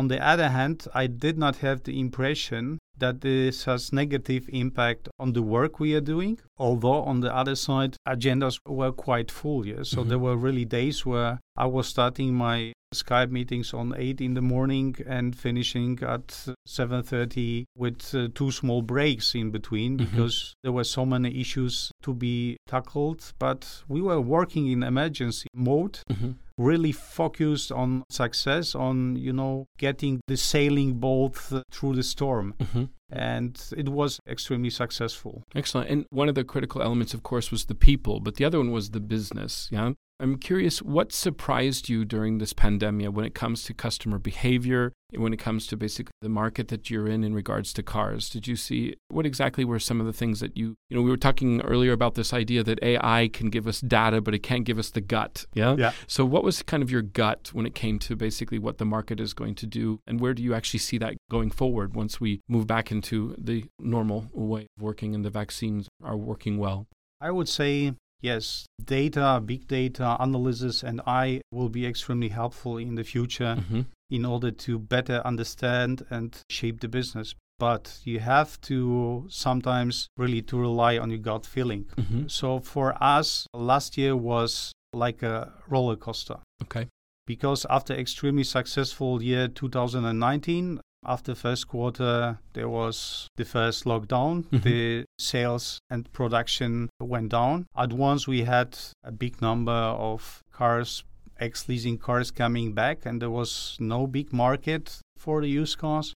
On 0.00 0.08
the 0.08 0.20
other 0.32 0.50
hand, 0.58 0.78
I 1.02 1.06
did 1.06 1.36
not 1.44 1.56
have 1.66 1.78
the 1.82 1.98
impression 2.04 2.78
that 3.02 3.20
this 3.20 3.64
has 3.64 3.92
negative 3.92 4.44
impact 4.64 5.08
on 5.22 5.32
the 5.32 5.42
work 5.42 5.72
we 5.80 5.94
are 5.98 6.06
doing. 6.14 6.38
Although 6.66 7.02
on 7.12 7.20
the 7.20 7.32
other 7.40 7.56
side, 7.66 7.96
agendas 8.14 8.56
were 8.66 8.92
quite 8.92 9.30
full. 9.30 9.60
Yeah? 9.66 9.82
So 9.82 9.98
Mhm. 10.02 10.08
there 10.08 10.22
were 10.26 10.36
really 10.46 10.64
days 10.64 11.04
where 11.10 11.32
I 11.64 11.66
was 11.66 11.86
starting 11.88 12.34
my 12.34 12.72
Skype 12.94 13.30
meetings 13.30 13.74
on 13.74 13.94
eight 13.96 14.20
in 14.20 14.34
the 14.34 14.40
morning 14.42 14.96
and 15.06 15.36
finishing 15.36 15.98
at 16.02 16.46
seven 16.66 17.02
thirty 17.02 17.66
with 17.76 18.14
uh, 18.14 18.28
two 18.34 18.50
small 18.50 18.80
breaks 18.82 19.34
in 19.34 19.50
between 19.50 19.98
Mhm. 19.98 20.10
because 20.10 20.54
there 20.62 20.72
were 20.72 20.84
so 20.84 21.04
many 21.04 21.30
issues 21.40 21.90
to 22.02 22.14
be 22.14 22.56
tackled. 22.66 23.32
But 23.38 23.82
we 23.88 24.00
were 24.00 24.20
working 24.20 24.66
in 24.72 24.82
emergency 24.82 25.48
mode 25.54 25.98
hmm 26.10 26.32
really 26.56 26.92
focused 26.92 27.72
on 27.72 28.04
success 28.10 28.76
on 28.76 29.16
you 29.16 29.32
know 29.32 29.66
getting 29.76 30.20
the 30.28 30.36
sailing 30.36 30.94
boat 31.00 31.34
through 31.72 31.94
the 31.96 32.02
storm 32.04 32.54
hmm 32.72 32.84
and 33.10 33.60
it 33.76 33.88
was 33.88 34.20
extremely 34.28 34.70
successful 34.70 35.42
Excellent. 35.54 35.90
And 35.90 36.06
one 36.10 36.28
of 36.28 36.34
the 36.36 36.44
critical 36.44 36.80
elements, 36.80 37.12
of 37.14 37.22
course, 37.24 37.50
was 37.50 37.64
the 37.66 37.74
people, 37.74 38.20
but 38.20 38.36
the 38.36 38.44
other 38.44 38.58
one 38.58 38.70
was 38.70 38.90
the 38.90 39.00
business. 39.00 39.68
Yeah. 39.70 39.92
I'm 40.20 40.38
curious, 40.38 40.80
what 40.80 41.12
surprised 41.12 41.88
you 41.88 42.04
during 42.04 42.38
this 42.38 42.52
pandemic 42.52 43.12
when 43.12 43.24
it 43.24 43.34
comes 43.34 43.64
to 43.64 43.74
customer 43.74 44.18
behavior, 44.18 44.92
when 45.10 45.32
it 45.32 45.38
comes 45.38 45.66
to 45.66 45.76
basically 45.76 46.12
the 46.22 46.28
market 46.28 46.68
that 46.68 46.88
you're 46.88 47.08
in 47.08 47.24
in 47.24 47.34
regards 47.34 47.72
to 47.74 47.82
cars? 47.82 48.30
Did 48.30 48.46
you 48.46 48.54
see 48.54 48.94
what 49.08 49.26
exactly 49.26 49.64
were 49.64 49.80
some 49.80 50.00
of 50.00 50.06
the 50.06 50.12
things 50.12 50.38
that 50.38 50.56
you, 50.56 50.76
you 50.88 50.96
know, 50.96 51.02
we 51.02 51.10
were 51.10 51.16
talking 51.16 51.60
earlier 51.62 51.92
about 51.92 52.14
this 52.14 52.32
idea 52.32 52.62
that 52.62 52.80
AI 52.82 53.28
can 53.32 53.50
give 53.50 53.66
us 53.66 53.80
data, 53.80 54.20
but 54.20 54.34
it 54.34 54.40
can't 54.44 54.64
give 54.64 54.78
us 54.78 54.90
the 54.90 55.00
gut. 55.00 55.46
Yeah. 55.52 55.74
Yeah. 55.76 55.92
So, 56.06 56.24
what 56.24 56.44
was 56.44 56.62
kind 56.62 56.82
of 56.82 56.90
your 56.90 57.02
gut 57.02 57.50
when 57.52 57.66
it 57.66 57.74
came 57.74 57.98
to 58.00 58.14
basically 58.14 58.60
what 58.60 58.78
the 58.78 58.84
market 58.84 59.18
is 59.18 59.34
going 59.34 59.56
to 59.56 59.66
do, 59.66 60.00
and 60.06 60.20
where 60.20 60.32
do 60.32 60.42
you 60.42 60.54
actually 60.54 60.80
see 60.80 60.98
that 60.98 61.14
going 61.28 61.50
forward 61.50 61.94
once 61.94 62.20
we 62.20 62.40
move 62.48 62.66
back 62.66 62.92
into 62.92 63.34
the 63.36 63.64
normal 63.80 64.26
way 64.32 64.68
of 64.76 64.82
working 64.82 65.14
and 65.14 65.24
the 65.24 65.30
vaccines 65.30 65.88
are 66.02 66.16
working 66.16 66.56
well? 66.56 66.86
i 67.20 67.30
would 67.30 67.48
say 67.48 67.94
yes 68.20 68.66
data 68.84 69.40
big 69.44 69.66
data 69.68 70.16
analysis 70.20 70.82
and 70.82 71.00
AI 71.06 71.40
will 71.52 71.68
be 71.68 71.86
extremely 71.86 72.28
helpful 72.28 72.78
in 72.78 72.94
the 72.94 73.04
future 73.04 73.56
Mm-hmm. 73.58 73.82
in 74.10 74.24
order 74.24 74.50
to 74.50 74.78
better 74.78 75.20
understand 75.24 76.04
and 76.10 76.36
shape 76.50 76.80
the 76.80 76.88
business 76.88 77.34
but 77.58 78.00
you 78.04 78.18
have 78.20 78.60
to 78.62 79.26
sometimes 79.28 80.08
really 80.16 80.42
to 80.42 80.58
rely 80.58 80.98
on 80.98 81.10
your 81.10 81.18
gut 81.18 81.46
feeling 81.46 81.84
Mm-hmm. 81.96 82.26
so 82.28 82.60
for 82.60 82.94
us 83.02 83.46
last 83.54 83.96
year 83.98 84.14
was 84.16 84.72
like 84.92 85.22
a 85.22 85.52
roller 85.68 85.96
coaster 85.96 86.38
Okay. 86.62 86.88
because 87.26 87.66
after 87.70 87.94
extremely 87.94 88.44
successful 88.44 89.22
year 89.22 89.48
2019 89.48 90.80
after 91.04 91.34
first 91.34 91.68
quarter 91.68 92.38
there 92.54 92.68
was 92.68 93.28
the 93.36 93.44
first 93.44 93.84
lockdown 93.84 94.44
Mhm. 94.50 94.62
the 94.62 95.04
sales 95.18 95.78
and 95.90 96.10
production 96.12 96.88
went 97.00 97.28
down 97.30 97.66
at 97.76 97.92
once 97.92 98.26
we 98.26 98.44
had 98.44 98.76
a 99.04 99.12
big 99.12 99.40
number 99.42 99.72
of 100.10 100.40
cars 100.52 101.04
ex 101.40 101.68
leasing 101.68 101.98
cars 101.98 102.30
coming 102.30 102.72
back 102.74 103.04
and 103.06 103.20
there 103.20 103.30
was 103.30 103.76
no 103.80 104.06
big 104.06 104.32
market 104.32 105.00
for 105.18 105.40
the 105.40 105.48
used 105.48 105.78
cars 105.78 106.12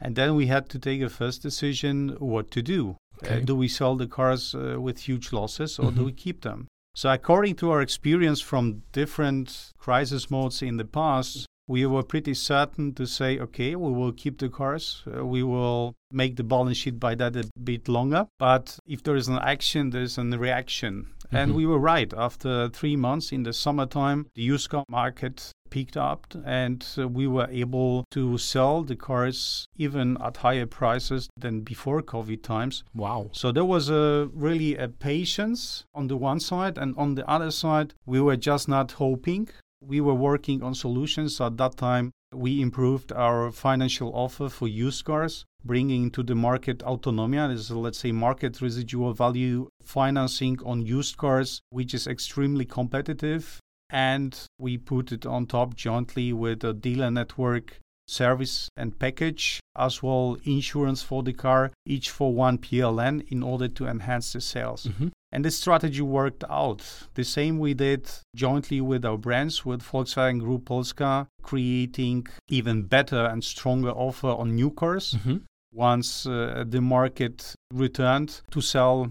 and 0.00 0.16
then 0.16 0.34
we 0.34 0.46
had 0.46 0.68
to 0.68 0.78
take 0.78 1.00
a 1.02 1.08
first 1.08 1.42
decision 1.42 2.16
what 2.18 2.50
to 2.50 2.62
do 2.62 2.96
Okay. 3.22 3.36
uh, 3.38 3.44
do 3.44 3.54
we 3.56 3.68
sell 3.68 3.96
the 3.96 4.06
cars 4.08 4.54
uh, 4.54 4.80
with 4.80 4.98
huge 5.08 5.32
losses 5.32 5.78
or 5.78 5.90
do 5.92 6.00
Mhm. 6.02 6.06
we 6.06 6.12
keep 6.12 6.40
them 6.42 6.66
so, 6.96 7.10
according 7.12 7.56
to 7.56 7.72
our 7.72 7.82
experience 7.82 8.40
from 8.40 8.82
different 8.92 9.72
crisis 9.78 10.30
modes 10.30 10.62
in 10.62 10.76
the 10.76 10.84
past, 10.84 11.44
we 11.66 11.86
were 11.86 12.02
pretty 12.02 12.34
certain 12.34 12.92
to 12.94 13.06
say, 13.06 13.38
okay, 13.38 13.74
we 13.76 13.90
will 13.92 14.12
keep 14.12 14.38
the 14.38 14.48
cars. 14.48 15.02
Uh, 15.06 15.24
we 15.24 15.42
will 15.42 15.94
make 16.12 16.36
the 16.36 16.44
balance 16.44 16.76
sheet 16.76 17.00
by 17.00 17.14
that 17.14 17.34
a 17.36 17.44
bit 17.62 17.88
longer. 17.88 18.26
But 18.38 18.78
if 18.86 19.02
there 19.02 19.16
is 19.16 19.28
an 19.28 19.38
action, 19.38 19.90
there's 19.90 20.18
a 20.18 20.24
reaction. 20.24 21.06
And 21.32 21.52
Mhm. 21.52 21.54
we 21.56 21.66
were 21.66 21.78
right. 21.78 22.12
After 22.14 22.68
three 22.68 22.96
months 22.96 23.32
in 23.32 23.42
the 23.42 23.52
summertime, 23.52 24.26
the 24.34 24.42
used 24.42 24.68
car 24.70 24.84
market 24.88 25.50
picked 25.70 25.96
up 25.96 26.32
and 26.44 26.86
uh, 26.96 27.08
we 27.08 27.26
were 27.26 27.48
able 27.50 28.04
to 28.12 28.38
sell 28.38 28.84
the 28.84 28.94
cars 28.94 29.66
even 29.76 30.16
at 30.22 30.36
higher 30.36 30.66
prices 30.66 31.28
than 31.36 31.62
before 31.62 32.00
COVID 32.02 32.42
times. 32.42 32.84
Wow. 32.94 33.30
So 33.32 33.50
there 33.50 33.64
was 33.64 33.88
a 33.90 34.28
really 34.32 34.76
a 34.76 34.86
patience 34.88 35.84
on 35.94 36.06
the 36.06 36.16
one 36.16 36.38
side, 36.38 36.78
and 36.78 36.94
on 36.96 37.16
the 37.16 37.28
other 37.28 37.50
side, 37.50 37.94
we 38.06 38.20
were 38.20 38.36
just 38.36 38.68
not 38.68 38.92
hoping. 38.92 39.48
We 39.86 40.00
were 40.00 40.14
working 40.14 40.62
on 40.62 40.74
solutions. 40.74 41.40
At 41.40 41.56
that 41.58 41.76
time, 41.76 42.10
we 42.32 42.62
improved 42.62 43.12
our 43.12 43.52
financial 43.52 44.10
offer 44.14 44.48
for 44.48 44.66
used 44.66 45.04
cars, 45.04 45.44
bringing 45.64 46.10
to 46.12 46.22
the 46.22 46.34
market 46.34 46.78
autonomia. 46.78 47.48
This 47.48 47.60
is, 47.60 47.70
let's 47.70 47.98
say, 47.98 48.12
market 48.12 48.60
residual 48.60 49.12
value 49.12 49.68
financing 49.82 50.58
on 50.64 50.86
used 50.86 51.16
cars, 51.16 51.60
which 51.70 51.92
is 51.94 52.06
extremely 52.06 52.64
competitive. 52.64 53.60
And 53.90 54.36
we 54.58 54.78
put 54.78 55.12
it 55.12 55.26
on 55.26 55.46
top 55.46 55.74
jointly 55.74 56.32
with 56.32 56.64
a 56.64 56.72
dealer 56.72 57.10
network 57.10 57.78
service 58.06 58.68
and 58.76 58.98
package, 58.98 59.60
as 59.76 60.02
well 60.02 60.36
insurance 60.44 61.02
for 61.02 61.22
the 61.22 61.32
car, 61.32 61.70
each 61.86 62.10
for 62.10 62.34
one 62.34 62.58
PLN 62.58 63.26
in 63.30 63.42
order 63.42 63.68
to 63.68 63.86
enhance 63.86 64.32
the 64.32 64.40
sales. 64.40 64.84
Mm-hmm. 64.86 65.08
And 65.34 65.44
this 65.44 65.58
strategy 65.58 66.00
worked 66.00 66.44
out. 66.48 66.80
The 67.14 67.24
same 67.24 67.58
we 67.58 67.74
did 67.74 68.08
jointly 68.36 68.80
with 68.80 69.04
our 69.04 69.18
brands, 69.18 69.64
with 69.66 69.82
Volkswagen 69.82 70.38
Group 70.38 70.64
Polska, 70.66 71.26
creating 71.42 72.26
even 72.48 72.82
better 72.84 73.24
and 73.26 73.42
stronger 73.42 73.90
offer 73.90 74.28
on 74.28 74.54
new 74.54 74.70
cars 74.70 75.14
Mm-hmm. 75.18 75.38
once 75.72 76.24
uh, 76.26 76.64
the 76.74 76.80
market 76.80 77.54
returned 77.72 78.40
to 78.52 78.60
sell 78.60 79.10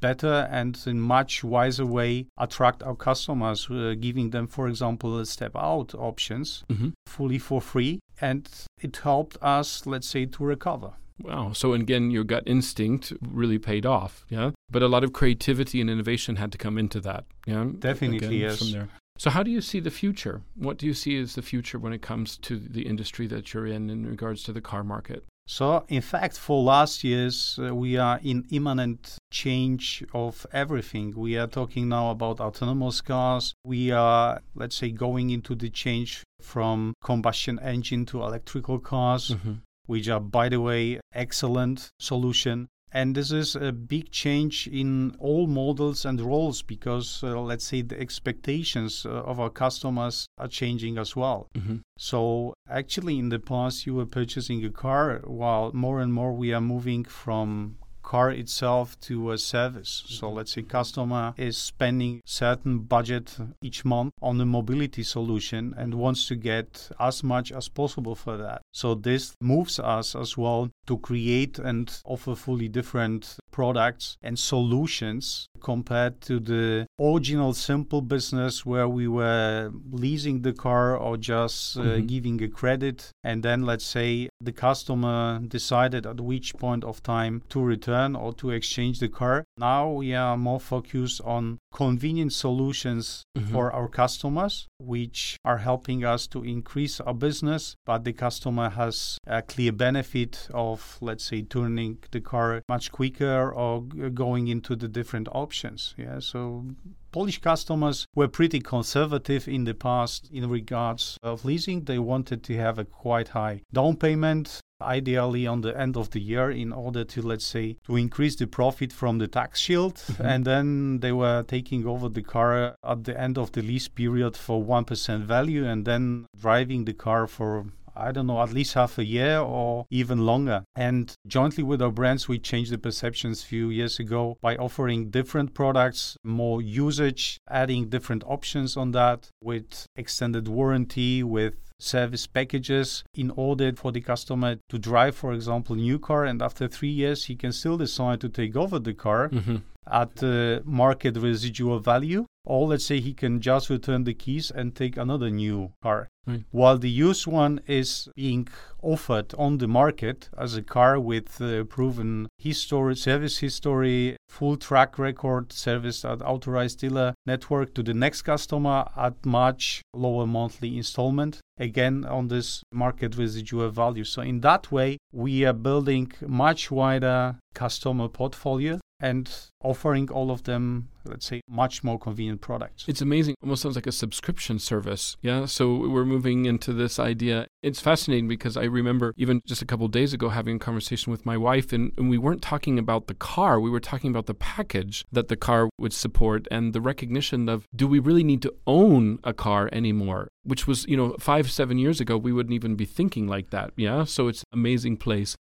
better 0.00 0.48
and 0.50 0.78
in 0.86 0.98
much 1.00 1.44
wiser 1.44 1.84
way 1.84 2.26
attract 2.38 2.82
our 2.82 2.94
customers 2.96 3.68
uh, 3.70 3.94
giving 4.00 4.30
them 4.30 4.46
for 4.46 4.68
example 4.68 5.24
step 5.24 5.54
out 5.56 5.94
options 5.94 6.64
Mm-hmm. 6.70 6.90
fully 7.06 7.38
for 7.38 7.60
free 7.60 7.98
and 8.20 8.48
it 8.80 8.96
helped 9.02 9.36
us 9.42 9.86
let's 9.86 10.08
say 10.08 10.24
to 10.26 10.44
recover 10.44 10.92
Wow. 11.20 11.50
So 11.52 11.72
again, 11.72 12.12
your 12.12 12.22
gut 12.22 12.44
instinct 12.46 13.12
really 13.20 13.58
paid 13.58 13.84
off. 13.84 14.24
Yeah. 14.28 14.50
But 14.70 14.82
a 14.82 14.88
lot 14.88 15.04
of 15.04 15.12
creativity 15.12 15.80
and 15.80 15.88
innovation 15.88 16.36
had 16.36 16.52
to 16.52 16.58
come 16.58 16.76
into 16.78 17.00
that. 17.00 17.24
Yeah. 17.46 17.66
Definitely, 17.78 18.18
Again, 18.18 18.32
yes. 18.32 18.58
From 18.58 18.72
there. 18.72 18.88
So 19.16 19.30
how 19.30 19.42
do 19.42 19.50
you 19.50 19.60
see 19.60 19.80
the 19.80 19.90
future? 19.90 20.42
What 20.54 20.78
do 20.78 20.86
you 20.86 20.94
see 20.94 21.18
as 21.18 21.34
the 21.34 21.42
future 21.42 21.78
when 21.78 21.92
it 21.92 22.02
comes 22.02 22.36
to 22.38 22.58
the 22.58 22.82
industry 22.82 23.26
that 23.28 23.52
you're 23.52 23.66
in 23.66 23.90
in 23.90 24.06
regards 24.06 24.42
to 24.44 24.52
the 24.52 24.60
car 24.60 24.84
market? 24.84 25.24
So, 25.50 25.84
in 25.88 26.02
fact, 26.02 26.36
for 26.38 26.62
last 26.62 27.02
years, 27.02 27.58
uh, 27.58 27.74
we 27.74 27.96
are 27.96 28.20
in 28.22 28.44
imminent 28.50 29.16
change 29.32 30.04
of 30.12 30.46
everything. 30.52 31.14
We 31.16 31.38
are 31.38 31.46
talking 31.46 31.88
now 31.88 32.10
about 32.10 32.38
autonomous 32.38 33.00
cars. 33.00 33.54
We 33.64 33.90
are, 33.90 34.42
let's 34.54 34.76
say, 34.76 34.90
going 34.90 35.30
into 35.30 35.54
the 35.54 35.70
change 35.70 36.22
from 36.42 36.92
combustion 37.02 37.58
engine 37.60 38.04
to 38.06 38.22
electrical 38.22 38.78
cars, 38.78 39.30
Mm-hmm. 39.30 39.54
which 39.86 40.06
are, 40.10 40.20
by 40.20 40.50
the 40.50 40.60
way, 40.60 41.00
excellent 41.14 41.88
solution. 41.98 42.68
And 42.92 43.14
this 43.14 43.30
is 43.30 43.54
a 43.54 43.72
big 43.72 44.10
change 44.10 44.66
in 44.66 45.14
all 45.18 45.46
models 45.46 46.04
and 46.04 46.20
roles 46.20 46.62
because, 46.62 47.22
uh, 47.22 47.38
let's 47.40 47.64
say, 47.64 47.82
the 47.82 48.00
expectations 48.00 49.04
uh, 49.04 49.10
of 49.10 49.38
our 49.38 49.50
customers 49.50 50.26
are 50.38 50.48
changing 50.48 50.96
as 50.96 51.14
well. 51.14 51.48
Mm-hmm. 51.54 51.76
So, 51.98 52.54
actually, 52.68 53.18
in 53.18 53.28
the 53.28 53.38
past, 53.38 53.86
you 53.86 53.94
were 53.94 54.06
purchasing 54.06 54.64
a 54.64 54.70
car, 54.70 55.20
while 55.24 55.70
more 55.72 56.00
and 56.00 56.12
more 56.12 56.32
we 56.32 56.52
are 56.52 56.60
moving 56.60 57.04
from 57.04 57.76
car 58.08 58.30
itself 58.30 58.98
to 59.00 59.32
a 59.32 59.36
service. 59.36 60.02
So 60.06 60.26
mm-hmm. 60.26 60.36
let's 60.36 60.52
say 60.54 60.62
customer 60.62 61.34
is 61.36 61.58
spending 61.58 62.22
certain 62.24 62.78
budget 62.78 63.36
each 63.60 63.84
month 63.84 64.14
on 64.22 64.40
a 64.40 64.46
mobility 64.46 65.02
solution 65.02 65.74
and 65.76 65.92
wants 65.92 66.26
to 66.28 66.34
get 66.34 66.90
as 66.98 67.22
much 67.22 67.52
as 67.52 67.68
possible 67.68 68.14
for 68.14 68.38
that. 68.38 68.62
So 68.72 68.94
this 68.94 69.34
moves 69.42 69.78
us 69.78 70.16
as 70.16 70.38
well 70.38 70.70
to 70.86 70.96
create 70.96 71.58
and 71.58 71.86
offer 72.06 72.34
fully 72.34 72.68
different 72.68 73.36
products 73.50 74.16
and 74.22 74.38
solutions 74.38 75.48
compared 75.60 76.20
to 76.20 76.38
the 76.38 76.86
original 77.00 77.52
simple 77.52 78.00
business 78.00 78.64
where 78.64 78.88
we 78.88 79.08
were 79.08 79.70
leasing 79.90 80.42
the 80.42 80.52
car 80.52 80.96
or 80.96 81.16
just 81.16 81.76
uh, 81.76 81.80
mm-hmm. 81.80 82.06
giving 82.06 82.42
a 82.42 82.48
credit 82.48 83.10
and 83.24 83.42
then 83.42 83.62
let's 83.62 83.84
say 83.84 84.28
the 84.40 84.52
customer 84.52 85.40
decided 85.46 86.06
at 86.06 86.20
which 86.20 86.54
point 86.56 86.84
of 86.84 87.02
time 87.02 87.42
to 87.48 87.60
return 87.60 88.14
or 88.14 88.32
to 88.32 88.50
exchange 88.50 89.00
the 89.00 89.08
car 89.08 89.44
now 89.56 89.90
we 89.90 90.14
are 90.14 90.36
more 90.36 90.60
focused 90.60 91.20
on 91.24 91.58
convenient 91.74 92.32
solutions 92.32 93.24
mm-hmm. 93.36 93.52
for 93.52 93.72
our 93.72 93.88
customers 93.88 94.68
which 94.78 95.36
are 95.44 95.58
helping 95.58 96.04
us 96.04 96.26
to 96.26 96.44
increase 96.44 97.00
our 97.00 97.14
business 97.14 97.74
but 97.84 98.04
the 98.04 98.12
customer 98.12 98.70
has 98.70 99.18
a 99.26 99.42
clear 99.42 99.72
benefit 99.72 100.48
of 100.54 100.98
let's 101.00 101.24
say 101.24 101.42
turning 101.42 101.98
the 102.12 102.20
car 102.20 102.62
much 102.68 102.92
quicker 102.92 103.37
or 103.38 103.82
going 103.82 104.48
into 104.48 104.76
the 104.76 104.88
different 104.88 105.28
options 105.32 105.94
yeah 105.96 106.18
so 106.18 106.64
Polish 107.10 107.40
customers 107.40 108.06
were 108.14 108.28
pretty 108.28 108.60
conservative 108.60 109.48
in 109.48 109.64
the 109.64 109.72
past 109.72 110.28
in 110.30 110.48
regards 110.50 111.16
of 111.22 111.42
leasing. 111.42 111.84
They 111.84 111.98
wanted 111.98 112.42
to 112.44 112.56
have 112.56 112.78
a 112.78 112.84
quite 112.84 113.28
high 113.28 113.62
down 113.72 113.96
payment, 113.96 114.60
ideally 114.80 115.46
on 115.46 115.62
the 115.62 115.76
end 115.78 115.96
of 115.96 116.10
the 116.10 116.20
year 116.20 116.50
in 116.50 116.72
order 116.72 117.04
to 117.04 117.22
let's 117.22 117.44
say 117.44 117.76
to 117.86 117.96
increase 117.96 118.36
the 118.36 118.46
profit 118.46 118.92
from 118.92 119.18
the 119.18 119.26
tax 119.26 119.58
shield 119.60 119.94
mm-hmm. 119.94 120.24
and 120.24 120.44
then 120.44 121.00
they 121.00 121.12
were 121.12 121.42
taking 121.42 121.86
over 121.86 122.08
the 122.08 122.22
car 122.22 122.76
at 122.84 123.04
the 123.04 123.20
end 123.20 123.36
of 123.36 123.50
the 123.52 123.62
lease 123.62 123.88
period 123.88 124.36
for 124.36 124.62
1% 124.62 125.22
value 125.22 125.66
and 125.66 125.84
then 125.84 126.26
driving 126.40 126.84
the 126.84 126.92
car 126.92 127.26
for 127.26 127.66
I 127.98 128.12
don't 128.12 128.26
know, 128.26 128.40
at 128.40 128.52
least 128.52 128.74
half 128.74 128.98
a 128.98 129.04
year 129.04 129.38
or 129.38 129.86
even 129.90 130.24
longer. 130.24 130.64
And 130.76 131.14
jointly 131.26 131.64
with 131.64 131.82
our 131.82 131.90
brands, 131.90 132.28
we 132.28 132.38
changed 132.38 132.72
the 132.72 132.78
perceptions 132.78 133.42
a 133.42 133.46
few 133.46 133.70
years 133.70 133.98
ago 133.98 134.38
by 134.40 134.56
offering 134.56 135.10
different 135.10 135.54
products, 135.54 136.16
more 136.22 136.62
usage, 136.62 137.40
adding 137.48 137.88
different 137.88 138.22
options 138.26 138.76
on 138.76 138.92
that 138.92 139.30
with 139.42 139.86
extended 139.96 140.48
warranty, 140.48 141.22
with 141.22 141.54
service 141.80 142.26
packages 142.26 143.04
in 143.14 143.30
order 143.36 143.72
for 143.74 143.92
the 143.92 144.00
customer 144.00 144.56
to 144.68 144.78
drive, 144.78 145.14
for 145.14 145.32
example, 145.32 145.76
new 145.76 145.98
car, 145.98 146.24
and 146.24 146.42
after 146.42 146.66
three 146.68 146.88
years, 146.88 147.26
he 147.26 147.36
can 147.36 147.52
still 147.52 147.76
decide 147.76 148.20
to 148.20 148.28
take 148.28 148.56
over 148.56 148.78
the 148.78 148.94
car 148.94 149.28
mm-hmm. 149.28 149.56
At 149.90 150.16
the 150.16 150.62
market 150.64 151.16
residual 151.16 151.78
value 151.78 152.26
or 152.48 152.66
let's 152.66 152.86
say 152.86 152.98
he 152.98 153.12
can 153.12 153.40
just 153.40 153.68
return 153.68 154.04
the 154.04 154.14
keys 154.14 154.50
and 154.50 154.74
take 154.74 154.96
another 154.96 155.28
new 155.28 155.70
car. 155.82 156.08
Right. 156.26 156.44
While 156.50 156.78
the 156.78 156.90
used 156.90 157.26
one 157.26 157.60
is 157.66 158.08
being 158.16 158.48
offered 158.82 159.34
on 159.36 159.58
the 159.58 159.68
market 159.68 160.30
as 160.36 160.56
a 160.56 160.62
car 160.62 160.98
with 160.98 161.40
uh, 161.42 161.64
proven 161.64 162.26
history, 162.38 162.96
service 162.96 163.38
history, 163.38 164.16
full 164.28 164.56
track 164.56 164.98
record, 164.98 165.52
service 165.52 166.06
at 166.06 166.22
authorized 166.22 166.80
dealer 166.80 167.14
network 167.26 167.74
to 167.74 167.82
the 167.82 167.94
next 167.94 168.22
customer 168.22 168.86
at 168.96 169.26
much 169.26 169.82
lower 169.94 170.26
monthly 170.26 170.76
installment. 170.78 171.40
Again, 171.58 172.04
on 172.06 172.28
this 172.28 172.62
market 172.72 173.16
residual 173.16 173.68
value. 173.70 174.04
So, 174.04 174.22
in 174.22 174.40
that 174.40 174.72
way, 174.72 174.96
we 175.12 175.44
are 175.44 175.52
building 175.52 176.12
much 176.26 176.70
wider 176.70 177.36
customer 177.54 178.08
portfolio 178.08 178.78
and 179.00 179.30
offering 179.62 180.10
all 180.10 180.30
of 180.30 180.44
them 180.44 180.88
let's 181.08 181.26
say 181.26 181.40
much 181.48 181.82
more 181.82 181.98
convenient 181.98 182.40
products. 182.40 182.84
It's 182.86 183.00
amazing. 183.00 183.34
Almost 183.42 183.62
sounds 183.62 183.76
like 183.76 183.86
a 183.86 183.92
subscription 183.92 184.58
service. 184.58 185.16
Yeah 185.22 185.46
so 185.46 185.88
we're 185.88 186.04
moving 186.04 186.44
into 186.44 186.72
this 186.72 186.98
idea. 186.98 187.46
It's 187.62 187.80
fascinating 187.80 188.28
because 188.28 188.56
i 188.56 188.64
remember 188.64 189.14
even 189.16 189.40
just 189.46 189.62
a 189.62 189.66
couple 189.66 189.88
days 189.88 190.12
ago 190.12 190.28
having 190.28 190.56
a 190.56 190.58
conversation 190.58 191.10
with 191.10 191.24
my 191.26 191.36
wife 191.36 191.72
and, 191.72 191.92
and 191.96 192.10
we 192.10 192.18
weren't 192.18 192.42
talking 192.42 192.78
about 192.78 193.06
the 193.06 193.14
car. 193.14 193.60
We 193.60 193.70
were 193.70 193.80
talking 193.80 194.10
about 194.10 194.26
the 194.26 194.34
package 194.34 195.04
that 195.10 195.28
the 195.28 195.36
car 195.36 195.68
would 195.78 195.92
support 195.92 196.46
and 196.50 196.72
the 196.72 196.80
recognition 196.80 197.48
of 197.48 197.66
do 197.74 197.86
we 197.86 197.98
really 197.98 198.24
need 198.24 198.42
to 198.42 198.54
own 198.66 199.18
a 199.24 199.32
car 199.32 199.68
anymore? 199.72 200.28
Which 200.42 200.66
was 200.66 200.86
you 200.86 200.96
know 200.96 201.16
five 201.18 201.50
seven 201.50 201.78
years 201.78 202.00
ago 202.00 202.16
we 202.16 202.32
wouldn't 202.32 202.54
even 202.54 202.74
be 202.74 202.84
thinking 202.84 203.26
like 203.26 203.50
that. 203.50 203.72
Yeah 203.76 204.04
so 204.04 204.28
it's 204.28 204.44
amazing 204.52 204.96
place 204.98 205.36